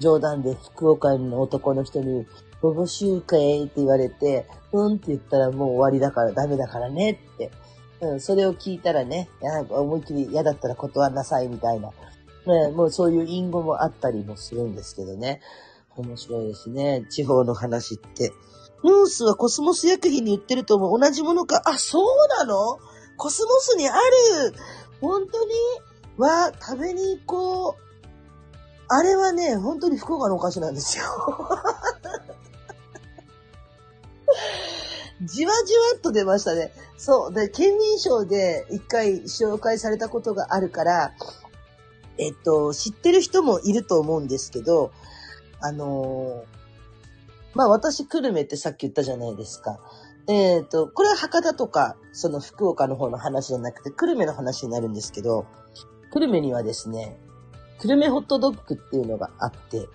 [0.00, 2.26] 冗談で福岡の男の人に、
[2.60, 7.50] ボボ集会って言われて、うんって言ったらもう終わりだからダメだからねって。
[8.00, 9.28] うん、それを聞いたらね、
[9.70, 11.90] 思いっきり嫌だったら断んなさいみたいな。
[12.46, 15.40] ね、もうそういう隠語もあったりもするんですけどね。
[15.96, 17.06] 面白いですね。
[17.10, 18.32] 地方の話って。
[18.84, 21.00] ムースはコスモス薬品に売ってると思う。
[21.00, 21.62] 同じものか。
[21.66, 22.04] あ、そう
[22.38, 22.78] なの？
[23.16, 23.98] コスモスにある
[25.00, 25.50] 本当に？
[26.18, 27.87] わ、食べに行こう。
[28.88, 31.04] あれはね、本当に福岡のお菓子なんですよ。
[35.22, 36.72] じわじわっと出ましたね。
[36.96, 37.32] そう。
[37.32, 41.12] で、県民賞で一回紹介されたことがあるから、
[42.18, 44.90] えっと、知ってる人もいると思うんですけど、
[45.60, 46.58] あのー、
[47.54, 49.80] まあ私、久留米ってさっき言ったじゃないですか。
[50.28, 55.46] えっ、と、これは博多とか、その福岡の方の話じゃなくて、久留米の話になるんですけど、
[56.12, 57.18] 久留米にはですね、
[57.80, 59.86] 久留米ホットドッグっていうのがあって、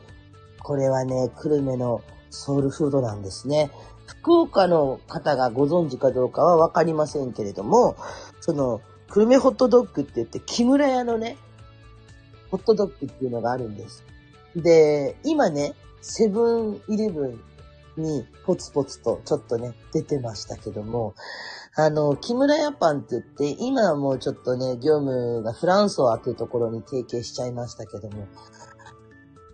[0.61, 3.71] これはね、久留米のソウルフードなんですね。
[4.05, 7.95] 福岡の方がご存知かどうかはわかりませんけれども、
[8.39, 11.37] その、久留米ホットドッグって言って、木村屋のね、
[12.51, 14.03] ホットドッグっていうのがあるんです。
[14.55, 21.15] で、今ね、セブンイレブンにポツポツとちょっとね、出てましたけども、
[21.75, 28.27] あの、木村屋パンって言って、今はもうちょっとね、業務がフランソワというところに提携しちゃいましたけども、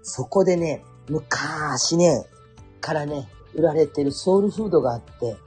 [0.02, 2.26] そこでね、昔ね、
[2.82, 5.38] からね、売られてるソウルフードがあって、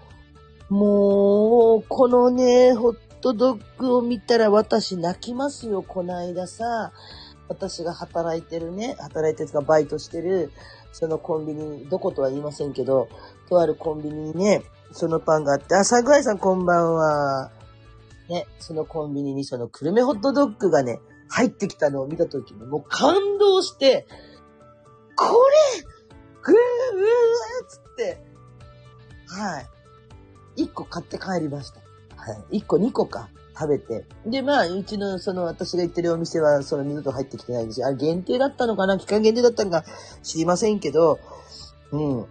[0.70, 6.92] もう、このね、ホットドッグを見たら私泣きますよ、こないださ。
[7.48, 10.50] 私が働いてるね、働いてるかバイトしてる、
[10.92, 13.08] そのコンビニ、どことは言いませんけど、
[13.50, 14.62] とあるコンビニにね、
[14.92, 17.50] そのパンがあって、あ、桜井さんこんばんは。
[18.28, 24.06] ね、そのコンビニにその久留米ホットドッグがね、入ってきたのを見たときにもう感動して、
[25.16, 25.82] これ
[26.42, 26.56] ぐーー
[27.68, 28.24] つって、
[29.26, 29.66] はい。
[30.56, 31.80] 一個買って帰りました。
[32.16, 32.58] はい。
[32.58, 33.28] 一個二個か。
[33.54, 34.06] 食べて。
[34.24, 37.86] で、まあ、うちの、その、私が行ってるお店は、その二度と入ってきてないんですよ。
[37.88, 38.98] あ、限定だったのかな？
[38.98, 39.84] 期間限定だったのか
[40.22, 41.20] 知りませんけど、
[41.90, 42.26] うん。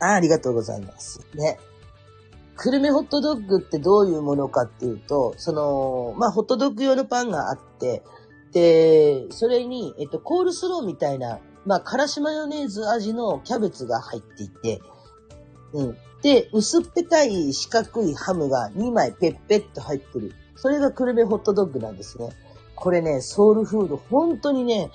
[0.00, 1.20] あありがとうございます。
[1.34, 1.58] ね。
[2.56, 8.02] 久留米ホットドッグってどういうものかっていうと、その、まあ、ホットドッグ用のパンがあって、
[8.52, 14.80] で、それに、えっと、コールスローみたいなまあ、からしマヨネーズ味のキャベツが入っていて、
[15.72, 15.96] うん。
[16.22, 20.32] で、薄っぺたい四角いハムが2枚ペッペッと入ってる。
[20.56, 22.30] それがクルメホットドッグなんですね。
[22.74, 24.90] これね、ソウルフード、本当にね、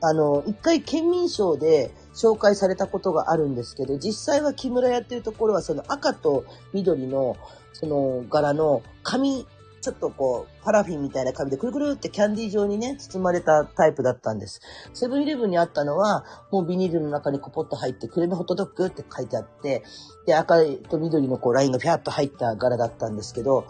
[0.00, 7.36] あの、一回県民賞で紹介されたことがあるんですけど、実際は木村屋っていうところはその赤と緑の
[7.72, 9.46] その柄の紙、
[9.80, 14.60] ちょっとこう、パラフィンみたいな紙でくるくるってキャンディー状にね、包まれたタイプだったんです。
[14.92, 19.84] セブンイレブンにあったのは、もうビニールの中にコポッと入って、クレームホットドッグって書いてあって、
[20.26, 20.56] で、赤
[20.90, 23.66] と緑のこうラインがピャッと入った柄だったんですけど、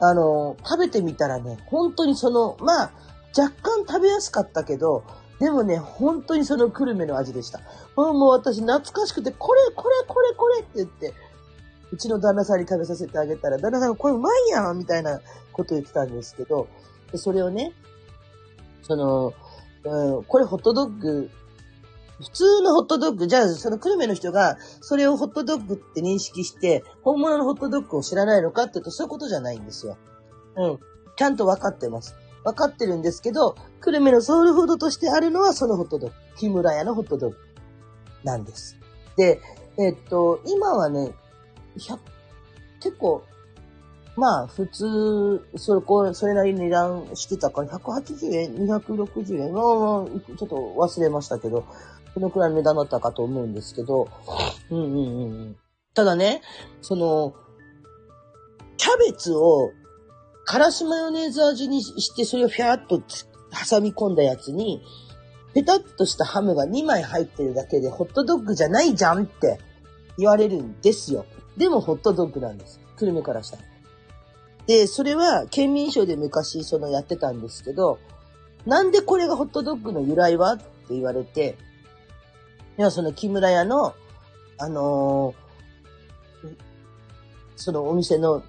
[0.00, 2.92] あの、食べてみたらね、本当にその、まあ、
[3.36, 5.04] 若干食べやすかったけど、
[5.42, 7.58] でもね、本当にその久留米の味でした。
[7.96, 11.12] もう私懐かしくて、これ、これ、これ、これって言って、
[11.90, 15.20] うちの旦那さんに食べさせてあげたら、旦那さんがこれうまいやんみたいな
[15.52, 16.68] こと言ってたんですけど、
[17.10, 17.72] でそれをね、
[18.82, 19.34] その、
[19.82, 21.28] うん、これホットドッグ、
[22.20, 29.98] 普通のホットドッグ、じゃあその久留米の人がそれをホットドッグって認識して、本物のホットドッグを知らないのかって言うとそういうことじゃないんですよ。
[30.54, 30.78] うん。
[31.16, 32.14] ちゃんと分かってます。
[32.44, 36.16] 分かってるんですけど、久留米のソウルフードとしてあるのはそのホットドッグ。
[36.36, 37.36] 木村屋のホットドッグ
[38.24, 38.76] なんです。
[39.16, 39.40] で、
[39.78, 41.12] えっと、今はね、
[42.80, 43.24] 結構、
[44.16, 51.64] まあ、普通、それ、これ、それなりに値段してたから、180円、260円、まあ、ちょっと忘れましたけど、
[52.14, 54.08] このくらいの値段だったかと思うんですけど、
[54.70, 55.56] うんうんうん。
[55.94, 56.42] ただね、
[56.82, 57.34] その、
[58.76, 59.70] キャベツを、
[60.44, 64.82] からしマヨネーズ味にして、それをフィャーっと挟み込んだやつに、
[65.54, 69.58] ペタッとしたハムが2枚入ってるだけで、ホットドッグじゃないじゃんって
[70.18, 71.26] 言われるんですよ。
[71.56, 72.80] でもホットドッグなんです。
[72.98, 73.62] 久留米からしたら。
[74.66, 77.98] で、それは県民賞で昔そのやってたんですけど、
[78.64, 81.56] なんでこれがホットドッグの由来はって言われて、
[82.78, 83.94] いや、その木村屋の、
[84.58, 86.56] あのー、
[87.56, 88.42] そのお店の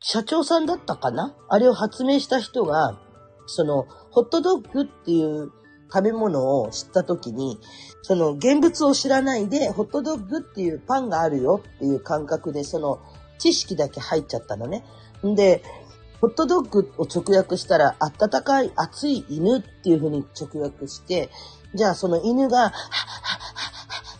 [0.00, 1.34] 社長さんだったかな？
[1.48, 2.98] あれを発明した人が、
[3.46, 5.50] その、ホットドッグっていう
[5.92, 7.58] 食べ物を知った時に、
[8.02, 13.00] その現物を知らないで、ホットドッグっていうパンがあるよっていう感覚で、その
[13.38, 14.84] 知識だけ入っちゃったのね。
[15.26, 15.62] んで、
[16.20, 21.30] ホットドッグを直訳したら、温かい熱い犬っていう風に直訳して、
[21.74, 22.82] じゃあその犬が、はっはっはっ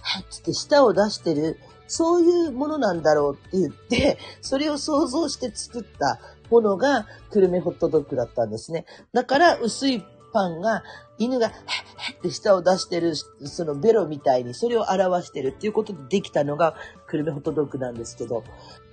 [0.03, 1.59] はっつって舌を出してる、
[1.89, 6.21] そういうものなんだろうって言って、それを想像して作った
[6.51, 8.85] ものが、クルメホットドッグだったんですね。
[9.13, 10.83] だから薄いパンが、
[11.19, 16.77] 犬が、へっへって舌を出してる、そのベロみたいに、それを表してるっていうことでできたのが、
[17.07, 18.45] クルメホットドッグなんですけど、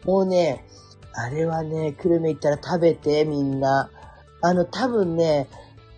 [0.05, 0.65] もうね、
[1.13, 3.89] あれはね、クルメ行ったら食べて、みんな。
[4.41, 5.47] あの、多分ね、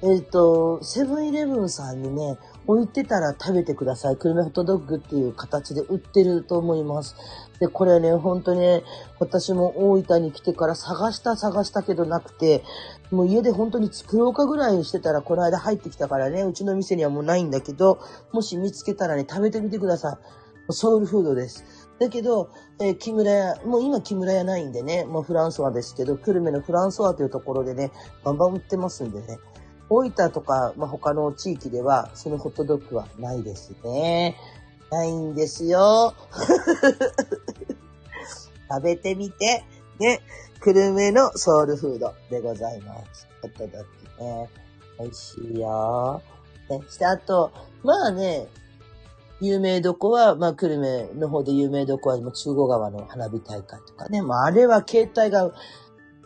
[0.03, 2.37] えっ、ー、と、セブンイレブンさんにね、
[2.67, 4.17] 置いてたら食べてください。
[4.17, 7.15] クルメホットドッグっていう形で売ってると思います。
[7.59, 8.83] で、これね、本当にね、
[9.19, 12.63] 私も大分に来てから探した探したけどなくて、
[13.09, 17.99] もう家で本当に作ろうかぐらいにしてたら、この間入ってきたからね、うちの店にはもうないんだけど、
[18.33, 20.13] もし見つけたらね、食べてみてくださ
[20.69, 20.73] い。
[20.73, 21.63] ソウルフードです。
[21.99, 22.49] だけど、
[22.79, 27.91] えー、木村屋、もう今木村屋ないんでね、もうフランソワですけど、久留米のフランソワというところでね、
[28.23, 29.39] バンバン売ってますんでね。
[29.89, 34.35] 大分とか、まあ、他の地域では、そのホットドッグはないですね。
[34.91, 36.13] ないんですよ。
[38.69, 39.63] 食べてみて。
[39.99, 40.21] ね。
[40.59, 43.27] 久留米のソウルフードでございます。
[43.41, 43.85] ホットドッ
[44.19, 44.49] グね。
[44.99, 46.21] 美味しいよ。
[46.69, 46.81] ね。
[46.89, 47.51] して、あと、
[47.83, 48.47] まあね、
[49.39, 54.21] 有名どこは、まあ、久留米の方で有名どこは、中国川の花火大会とかね。
[54.21, 55.51] まあ、あれは携帯が、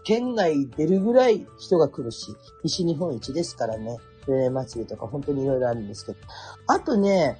[0.03, 3.97] 県外出るぐらい人が来るし、西日本一ですからね。
[4.25, 6.17] 久留米祭りとか本当にいろいろあるんですけど。
[6.67, 7.37] あとね、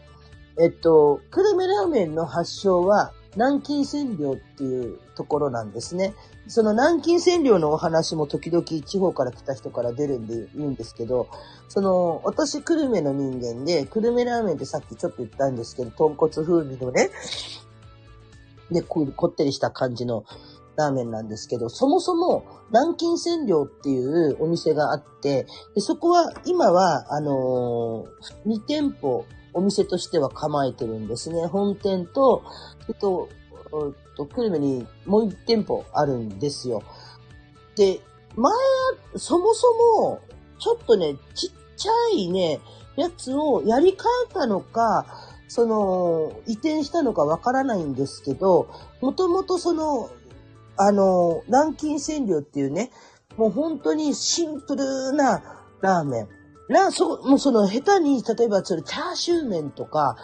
[0.60, 6.14] えっと、久留米ラーメンの発祥は、南京千両っていうところなんですね。
[6.48, 11.30] その南京千両のお話も時々地方から来た人から出るんで言うんですけど、
[11.70, 17.10] その、私、久留米の人間で、久留米ラーメンってさっきちょっと言ったんですけど、豚骨風味のね、
[18.70, 20.26] で、こってりした感じの
[20.78, 25.46] ラーメンなんですけど、そもそも南京千両っていうお店があって、
[25.76, 31.46] でそこは、今は、あのー、2店舗、お店としては構えてるんですね。
[31.48, 32.44] 本店と、
[32.88, 36.84] えっと、えっと、久留米にもう一店舗あるんですよ。
[37.76, 38.00] で、
[38.36, 38.54] 前、
[39.18, 39.68] そもそ
[39.98, 40.22] も、
[40.60, 42.60] ちょっとね、ちっちゃいね、
[42.96, 45.06] やつをやり替えたのか、
[45.48, 48.70] その、移転したのかわからないんですけど、
[49.02, 50.10] もともとその、
[50.84, 52.92] あの、南京千両っていうね、
[53.38, 55.42] もう本当にシンプルな
[55.82, 56.28] ラーメン。
[56.70, 60.18] な、そ、もうその下手に、例えばそれチャーシュー麺とか、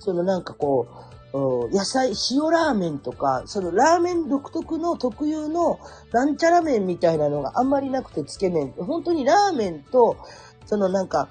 [0.00, 0.88] そのなんかこ
[1.32, 5.80] う、野菜、塩ラーメンとか、そのラーメン独特の特有の
[6.12, 8.72] なんちゃら麺みたいなのがあんまりなくてつけ麺。
[8.72, 10.18] 本当にラーメンと、
[10.66, 11.30] そのなんか、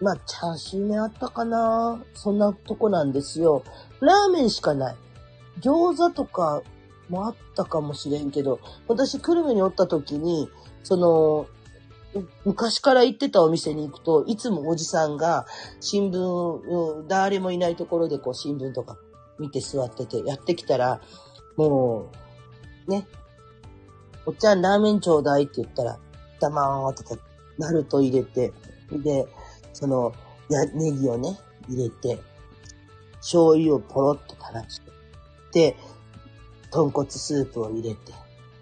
[0.00, 2.02] まあ、チャーシュー麺あったかな？
[2.14, 3.62] そんなとこなんですよ。
[4.00, 4.96] ラーメンしかない。
[5.60, 6.62] 餃子とか
[7.08, 10.48] もあったかもしれんけど、私、久留米におった時に、
[10.82, 11.46] その、
[12.44, 15.46] 昔から行ってたお店に行くと、いつもおじさんが
[15.80, 18.96] 新聞を、誰もいないところでこう新聞とか
[19.38, 21.00] 見て座ってて、やってきたら、
[21.56, 22.10] も
[22.86, 23.06] う、ね、
[24.24, 25.98] おっちゃんラーメンちょうだいって言ったら、
[26.40, 27.20] 黙ーとか、
[27.58, 28.52] ナルト入れて、
[28.92, 29.26] で、
[29.72, 30.12] その、
[30.48, 31.38] ネギをね、
[31.68, 32.20] 入れて、
[33.16, 34.90] 醤油をポロッと垂らして、
[35.52, 35.76] で、
[36.70, 38.12] 豚骨スープを入れて、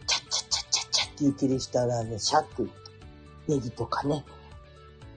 [0.07, 2.67] チャッチャッチャッチャッチャッって湯切りしたラーメン、シャッと
[3.49, 4.25] ネギとかね、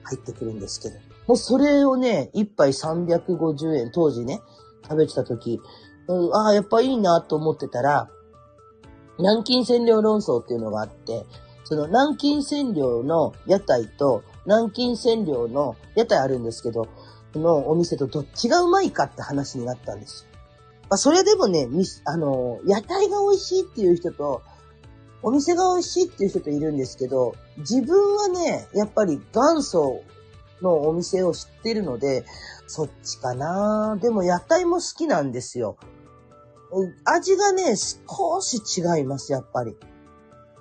[0.02, 0.98] 入ってくるんですけど。
[1.26, 4.40] もうそれをね、一杯350円、当時ね、
[4.82, 5.60] 食べてた時、
[6.06, 8.08] うん、ああ、やっぱいいなと思ってたら、
[9.18, 11.26] 南京占領論争っていうのがあって、
[11.64, 16.88] その南京占領の屋台と南京占領の屋台あるんですけど、
[17.34, 20.27] そのお店とどっちがうまいかって話になったんですよ。
[20.90, 21.68] まあ、それでもね、
[22.04, 24.42] あの、屋台が美味しいっていう人と、
[25.22, 30.02] お店が美味しいっていう人といるんですけど、自分はね、やっぱり元祖
[30.62, 32.24] のお店を知ってるので、
[32.66, 35.76] そっちかなでも屋台も好きなんですよ。
[37.04, 39.76] 味がね、少し違います、やっぱり。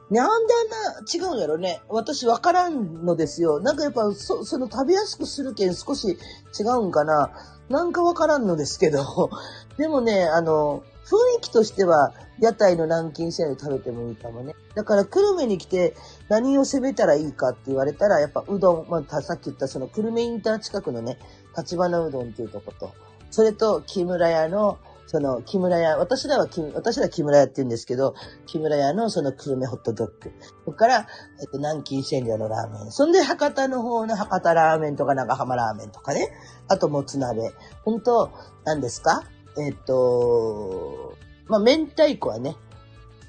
[0.09, 0.69] なんであん
[1.03, 1.81] な違うんやろね。
[1.89, 3.59] 私わからんのですよ。
[3.59, 6.17] なんかやっぱそ、その食べやすくするけん少し
[6.57, 7.29] 違うんかな。
[7.69, 9.29] なんかわからんのですけど。
[9.77, 14.55] でもね、あの、雰囲気としては、屋台の南京線で食べてもいいかもね。
[14.75, 15.95] だから、久留米に来て
[16.29, 21.17] 何を攻めたらいいかって言われたら、やっぱうどん、まあ、さっき言ったその久留米インター近くのね、
[21.57, 22.93] 立花うどんっていうとこと、
[23.31, 24.77] それと木村屋の、
[25.09, 28.13] その木村屋、私らは木、私ら木村屋って言うんですけど、
[28.45, 30.33] 木村屋のその久留米ホットドッグ。
[30.41, 31.07] そこから、
[31.39, 32.91] えっと、南京線寮のラーメン。
[32.91, 36.27] そんで博多の方の博多ラーメンとか長浜ラーメンとかね。
[36.67, 37.53] あともつ鍋。
[37.85, 38.31] 本当
[38.65, 39.23] 何ですか？
[39.59, 41.15] えっ、と、
[41.47, 42.55] まあ、明太子はね、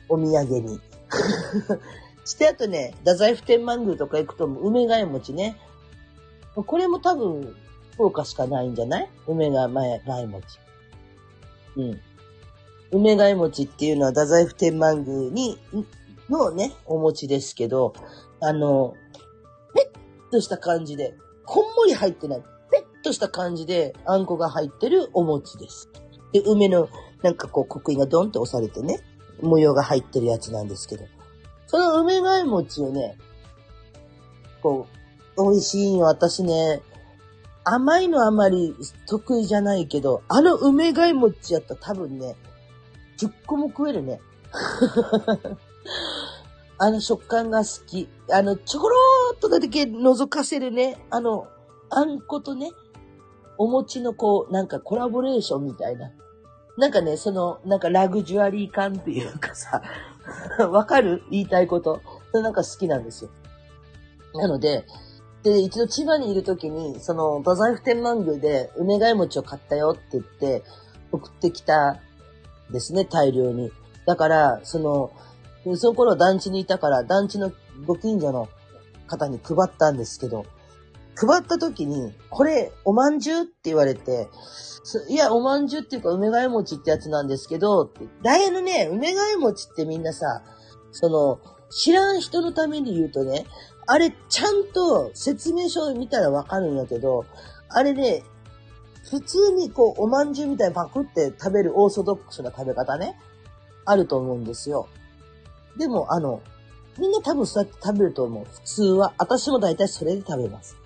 [0.09, 0.81] お土産に。
[2.25, 5.57] して、あとね、太宰府天満宮とか行くと、梅ヶ谷餅ね。
[6.55, 7.57] これも多分、
[7.95, 9.11] 福岡しかないんじゃない？
[9.27, 10.59] 梅ヶ谷餅。
[11.77, 12.01] うん。
[12.91, 15.59] 梅ヶ谷餅っていうのは太宰府天満宮に、
[16.29, 17.95] のね、お餅ですけど、
[18.41, 18.95] あの、
[19.75, 21.15] ペッとした感じで、
[21.47, 22.43] こんもり入ってない。
[22.71, 25.89] ペッとした感じで、あんこが入ってるお餅です。
[26.33, 26.89] で、梅の、
[27.23, 29.01] なんかこう、刻印がドンって押されてね、
[29.41, 31.05] 模様が入ってるやつなんですけど、
[31.67, 33.17] その梅貝餅をね、
[34.63, 34.87] こ
[35.37, 36.07] う、美味しいよ。
[36.07, 36.83] 私ね、
[37.65, 38.75] 甘いのあまり
[39.07, 42.35] 得意じゃないけど、あの梅貝餅やったら多分ね、
[43.19, 44.21] 10個も食えるね。
[46.79, 48.09] あの食感が好き。
[48.33, 51.05] あの、ちょろーっとだけ覗かせるね。
[51.11, 51.49] あの、
[51.91, 52.71] あんことね、
[53.59, 56.11] お餅のこう、なんかコラボレーションみたいな。
[56.77, 59.83] なんかね、その、なんかラグジュアリー感っていうかさ、
[60.71, 61.23] わかる？
[61.31, 62.01] 言いたいこと。
[62.33, 63.31] なんか好きなんですよ。
[64.35, 64.85] なので、
[65.43, 70.63] で、一度千葉にいるときに、その、太宰府天満宮で梅貝餅を買ったよって言って、
[71.11, 71.99] 送ってきた
[72.71, 73.73] ですね、大量に。
[74.07, 75.11] だから、その、
[75.77, 77.53] その頃団地にいたから、団地の
[77.87, 78.49] ご近所の
[79.07, 80.45] 方に配ったんですけど、
[81.21, 84.29] 配った時に、これ、おまんじゅうって言われて、
[85.09, 87.91] いや、おまんじゅうっていうか、梅替え餅ってやつなんですけど、
[88.23, 90.43] ダイヤのね、梅替え餅ってみんなさ、
[90.93, 91.41] その、
[91.71, 93.47] 知らん人のために言うとね、
[93.87, 97.25] あれ、ちゃんと説明書を見たらわかるんやけど、
[97.69, 98.23] あれね、
[99.11, 103.19] 普通にこう、おまんじゅうみたいにパクって食べるオーソドックスな食べ方ね、
[103.85, 104.89] あると思うんですよ。
[105.79, 106.43] でも、あの、
[106.99, 108.45] みんな多分そうやって食べると思う。
[108.45, 109.15] 普通は。
[109.19, 110.77] 私も大体それで食べます。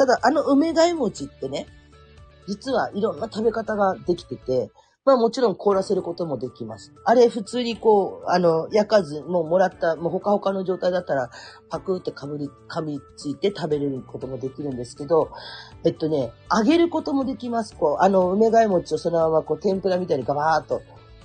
[0.00, 1.66] ただ、あの梅貝餅ってね、
[2.48, 4.70] 実はいろんな食べ方ができてて、
[5.04, 6.94] まあもちろん凍らせることもできます。
[7.04, 11.28] あれ普通にこう、あの、焼かず、もうもらった、もうほかほかの状態だったら、
[11.68, 15.32] パクってかぶり、噛みついて食べれることもできるんですけど、
[15.84, 17.76] えっとね、揚げることもできます。
[17.76, 20.80] こう、あの、梅貝餅をそのままこう、天ぷらみたいにガバーっと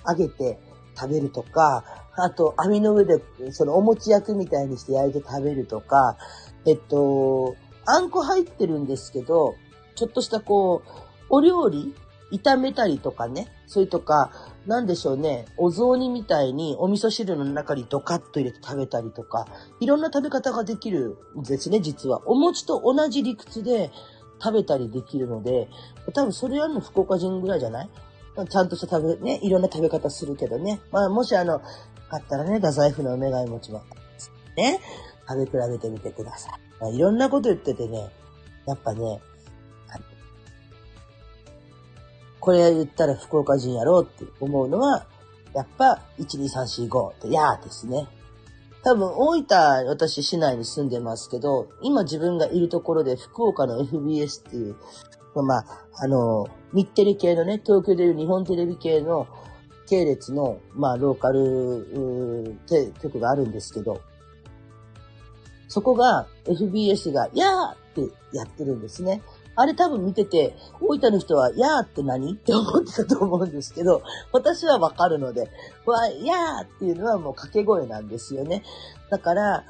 [0.05, 0.59] 揚げて
[0.99, 1.86] 食べるとか、
[2.17, 6.17] あと、網の上で、そのお餅焼くみたいにして焼いて食べるとか、
[6.65, 7.55] えっと、
[7.86, 9.55] あんこ入ってるんですけど、
[9.95, 10.89] ちょっとしたこう、
[11.29, 11.95] お料理
[12.31, 14.31] 炒めたりとかね、それとか、
[14.65, 19.47] なんでしょうね、お雑煮みたいにお味噌汁の中にドカッと入れて食べたりとか、
[19.79, 22.21] いろんな食べ方ができるんですね、実は。
[22.25, 23.91] お餅と同じ理屈で
[24.41, 25.69] 食べたりできるので、
[26.13, 27.89] 多分それやるの福岡人ぐらいじゃない？
[28.49, 30.81] ちゃんとした食べ、ね、いろんな食べ方するけどね。
[30.91, 31.61] まあ、もしあの、
[32.09, 33.81] あったらね、太宰府のお願い餅も、
[34.57, 34.81] ね、
[35.27, 36.64] 食べ比べてみてください。
[36.80, 38.09] まあ、いろんなこと言っててね、
[38.65, 39.21] やっぱね、
[42.45, 45.07] これ言ったら福岡人やろうって思うのは、
[45.55, 48.07] やっぱ、12345って、やーですね。
[48.84, 54.76] 多分、大分、私市内に住んでますけど、今自分がいるところで福岡の FBS っていう、
[55.41, 55.65] まあ、
[55.95, 59.28] あの、日テレ系のね、東京でいう日本テレビ系の
[59.88, 62.59] 系列の、まあ、ローカル、
[63.01, 64.01] 局があるんですけど、
[65.68, 68.01] そこが FBS が、やーって
[68.34, 69.22] やってるんですね。
[69.57, 72.34] あれ多分見てて、大分の人は、やーって何？
[72.34, 74.01] って思ってたと思うんですけど、
[74.34, 75.49] 私はわかるので、
[75.86, 78.63] わ、やーっていうのはもう掛け声なんですよね。
[79.09, 79.63] だから、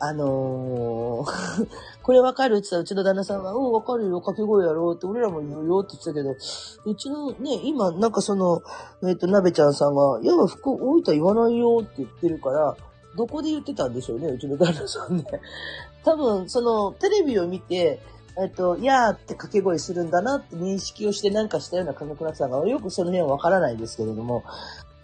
[0.00, 1.66] あのー
[2.02, 8.62] これわかるって言ったらうちの旦那さんは、うん、わかるよ、掛け声やろうって、俺らも言うよって言ってたけど、うちのね、今、なんかその、
[9.02, 12.76] えっ、ー、と、なべちゃんさんが、いや、福、大分言わないよって言ってるから、
[13.16, 15.24] どこで言ってたんでしょうね、うちの旦那さんね。
[16.04, 18.00] 多分、その、テレビを見て、
[18.38, 24.44] えっと、やーって掛け声するんだなって認識をしてなんかしたような感覚なさんが、よくその辺はわからないですけれども、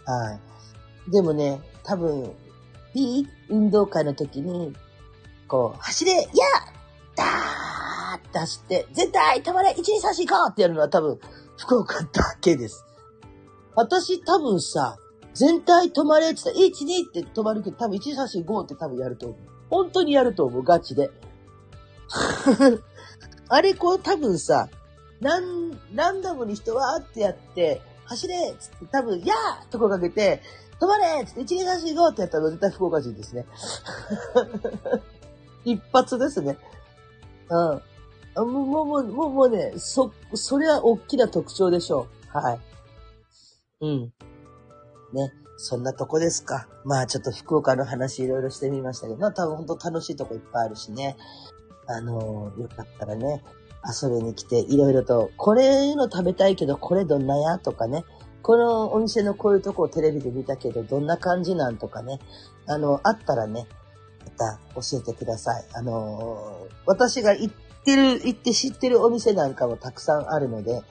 [0.04, 0.38] は
[1.08, 1.10] い。
[1.10, 2.32] でもね、多分、
[2.94, 4.74] いい運動会の時に、
[5.48, 6.28] こう、走れやー
[7.16, 10.50] ダーって走って、絶対止まれ !1、2、3、4、5!
[10.50, 11.18] ってやるのは多分、
[11.56, 12.84] 福岡だけです。
[13.74, 14.98] 私多分さ、
[15.34, 16.70] 全体止まれって言ったら、1、
[17.06, 19.38] 2って止まるけど、多分1、2、3、4、5って多分やると思う。
[19.70, 21.10] 本当にやると思う、ガチで。
[23.48, 24.68] あれこう多分さ、
[25.20, 30.42] ラン、ランダムに人はってやって、走れつって多分、やーと声かけて、
[30.80, 33.46] 止まれつって、1、2、3、4、5ってやったら絶対福岡人ですね。
[35.64, 36.58] 一発ですね。
[37.48, 37.82] うん。
[38.34, 42.38] もう、もう、もう、もうね、そ、それは大きな特徴でしょう。
[42.38, 42.60] はい。
[43.82, 44.12] うん。
[45.14, 45.32] ね。
[45.56, 46.68] そんなとこですか。
[46.84, 51.16] まあちょっと福岡の話いろいろしてみましたけど、まあ多分本当楽しいとこいっぱいあるしね。
[51.86, 53.42] あの、よかったらね、
[53.84, 58.04] 遊びに来て、いろいろと、これの食べたいけど、これどんなやとかね、
[58.42, 62.18] このお店のこういうとこをテレビで見たけど、どんな感じなんとかね、
[62.66, 63.66] あの、あったらね、
[64.24, 65.64] また教えてください。
[65.74, 67.54] あの、私が行っ
[67.84, 70.82] てる、行って知ってるお店なんかもたくさんあるので、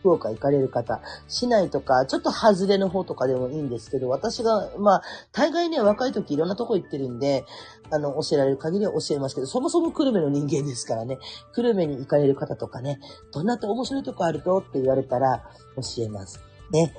[0.00, 7.44] 福岡行かれる方、市内とか、ちょっと外れの方とかでもいいんですけど、私が、まあ、大概ね、若い時いろんなとこ行ってるんで、
[7.90, 11.18] あの、教えられる限りは教えますけど、そもそも久留米の人間ですからね、
[11.54, 13.00] 久留米に行かれる方とかね、
[13.32, 15.42] どんなと面白いとこあるとって言われたら
[15.76, 16.40] 教えます。
[16.70, 16.94] ね、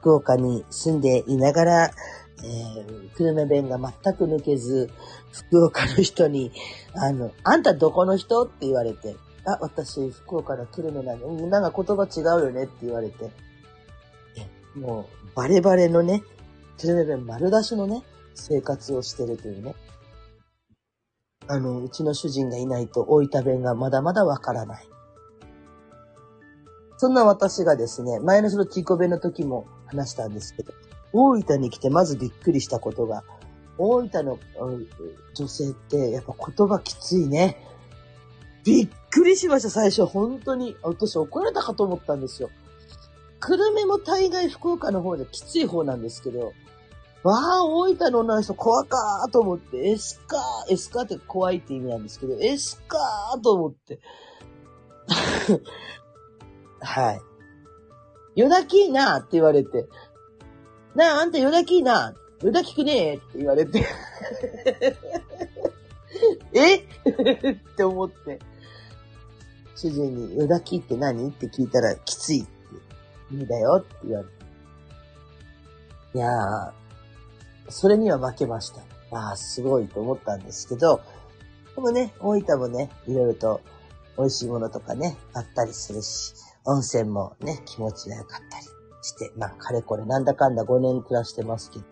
[0.00, 1.90] 福岡に住んでいながら、
[2.44, 4.90] えー、久留米弁が全く抜けず、
[5.30, 6.52] 福岡の人に、
[6.94, 8.42] あの、あんたどこの人？
[8.42, 11.32] って言われて、あ、私、福岡の久留米なの。
[11.48, 13.30] なんか言葉違うよねって言われて。
[14.74, 16.22] もう、バレバレのね、
[16.78, 18.02] 久留米弁丸出しのね、
[18.34, 19.74] 生活をしてるというね。
[21.48, 24.88] あの、うちの主人がいないと大分弁がまだまだわからない。
[26.96, 30.72] そんな私がですね、前のそのチーコ弁の時も話したんですけど、
[31.12, 33.24] 大分に来てまずびっくりしたことが、
[33.76, 34.38] 大分の
[35.34, 37.56] 女性ってやっぱ言葉きついね。
[38.64, 40.06] びっくりしました、最初。
[40.06, 40.76] 本当に。
[40.82, 42.50] 私怒られたかと思ったんですよ。
[43.40, 46.52] 久留米も大概福岡の方できつい方なんですけど、
[47.24, 54.00] わあ、大分の女の人怖かーと思って、エスカー、エスカーって怖いって意味なんですけど、エスカーと思って。
[56.80, 57.20] はい。
[58.34, 59.86] 夜泣きーなーって言われて、
[60.94, 63.86] なあ、あんた夜泣きーなー夜泣きくねえって言われて
[66.52, 66.74] え？
[67.52, 68.40] って思って。
[69.74, 71.28] 主人に、よだきって何？
[71.28, 72.48] って聞いたら、きついって
[73.32, 74.32] 意味だよって言われて。
[76.14, 76.72] いやー、
[77.68, 78.82] それには負けました。
[79.16, 81.00] ああ、すごいと思ったんですけど、
[81.74, 83.60] でもね、大分もね、いろいろと
[84.18, 88.64] 美味しいものとかね、あったりするし、温泉もね、気持ちが良かったり
[89.02, 91.84] して、まあ、かれこれなんだかんだ5年暮らしてますけど、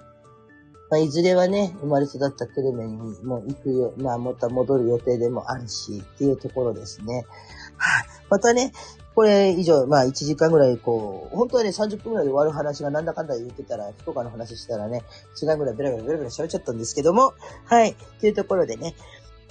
[0.91, 7.25] まあ、いずれはね、生まれ育った久留米にもう行くよ、まあ、また戻る予定でもあるし、っていうところですね。
[7.81, 8.73] はい、またね、
[9.15, 15.03] これ以上、まあ1時間ぐらいこう、本当はね30分ぐらいで終わる話がなんだかんだ言ってたら、福岡の話したらね、
[15.35, 18.95] 時間ぐらいベラベラベラベラ喋っちゃったんですけども、はい、というところでね、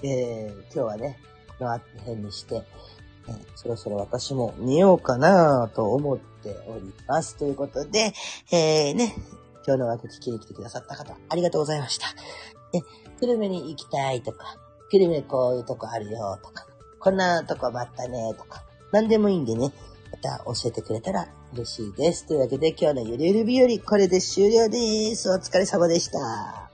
[0.04, 1.20] えー、今日はね、
[1.58, 2.64] この辺にして、
[3.28, 7.36] えそろそろ私も寝ようかなと思っております。
[7.36, 8.14] ということで、
[8.52, 9.14] えー、ね、
[9.68, 12.08] 今日の枠聞きに来てくださった方、ありがとうございました。
[12.74, 12.84] ね、
[13.20, 14.58] 久留米に行きたいとか、
[14.90, 16.66] 久留米こういうとこあるよとか、
[17.00, 19.72] こんなとこもあったねとか、何でもいいんでね、
[20.12, 22.26] また教えてくれたら嬉しいです。
[22.26, 25.30] というわけで今日のゆるゆる日和、これで終了です。
[25.30, 26.69] お疲れ様でした。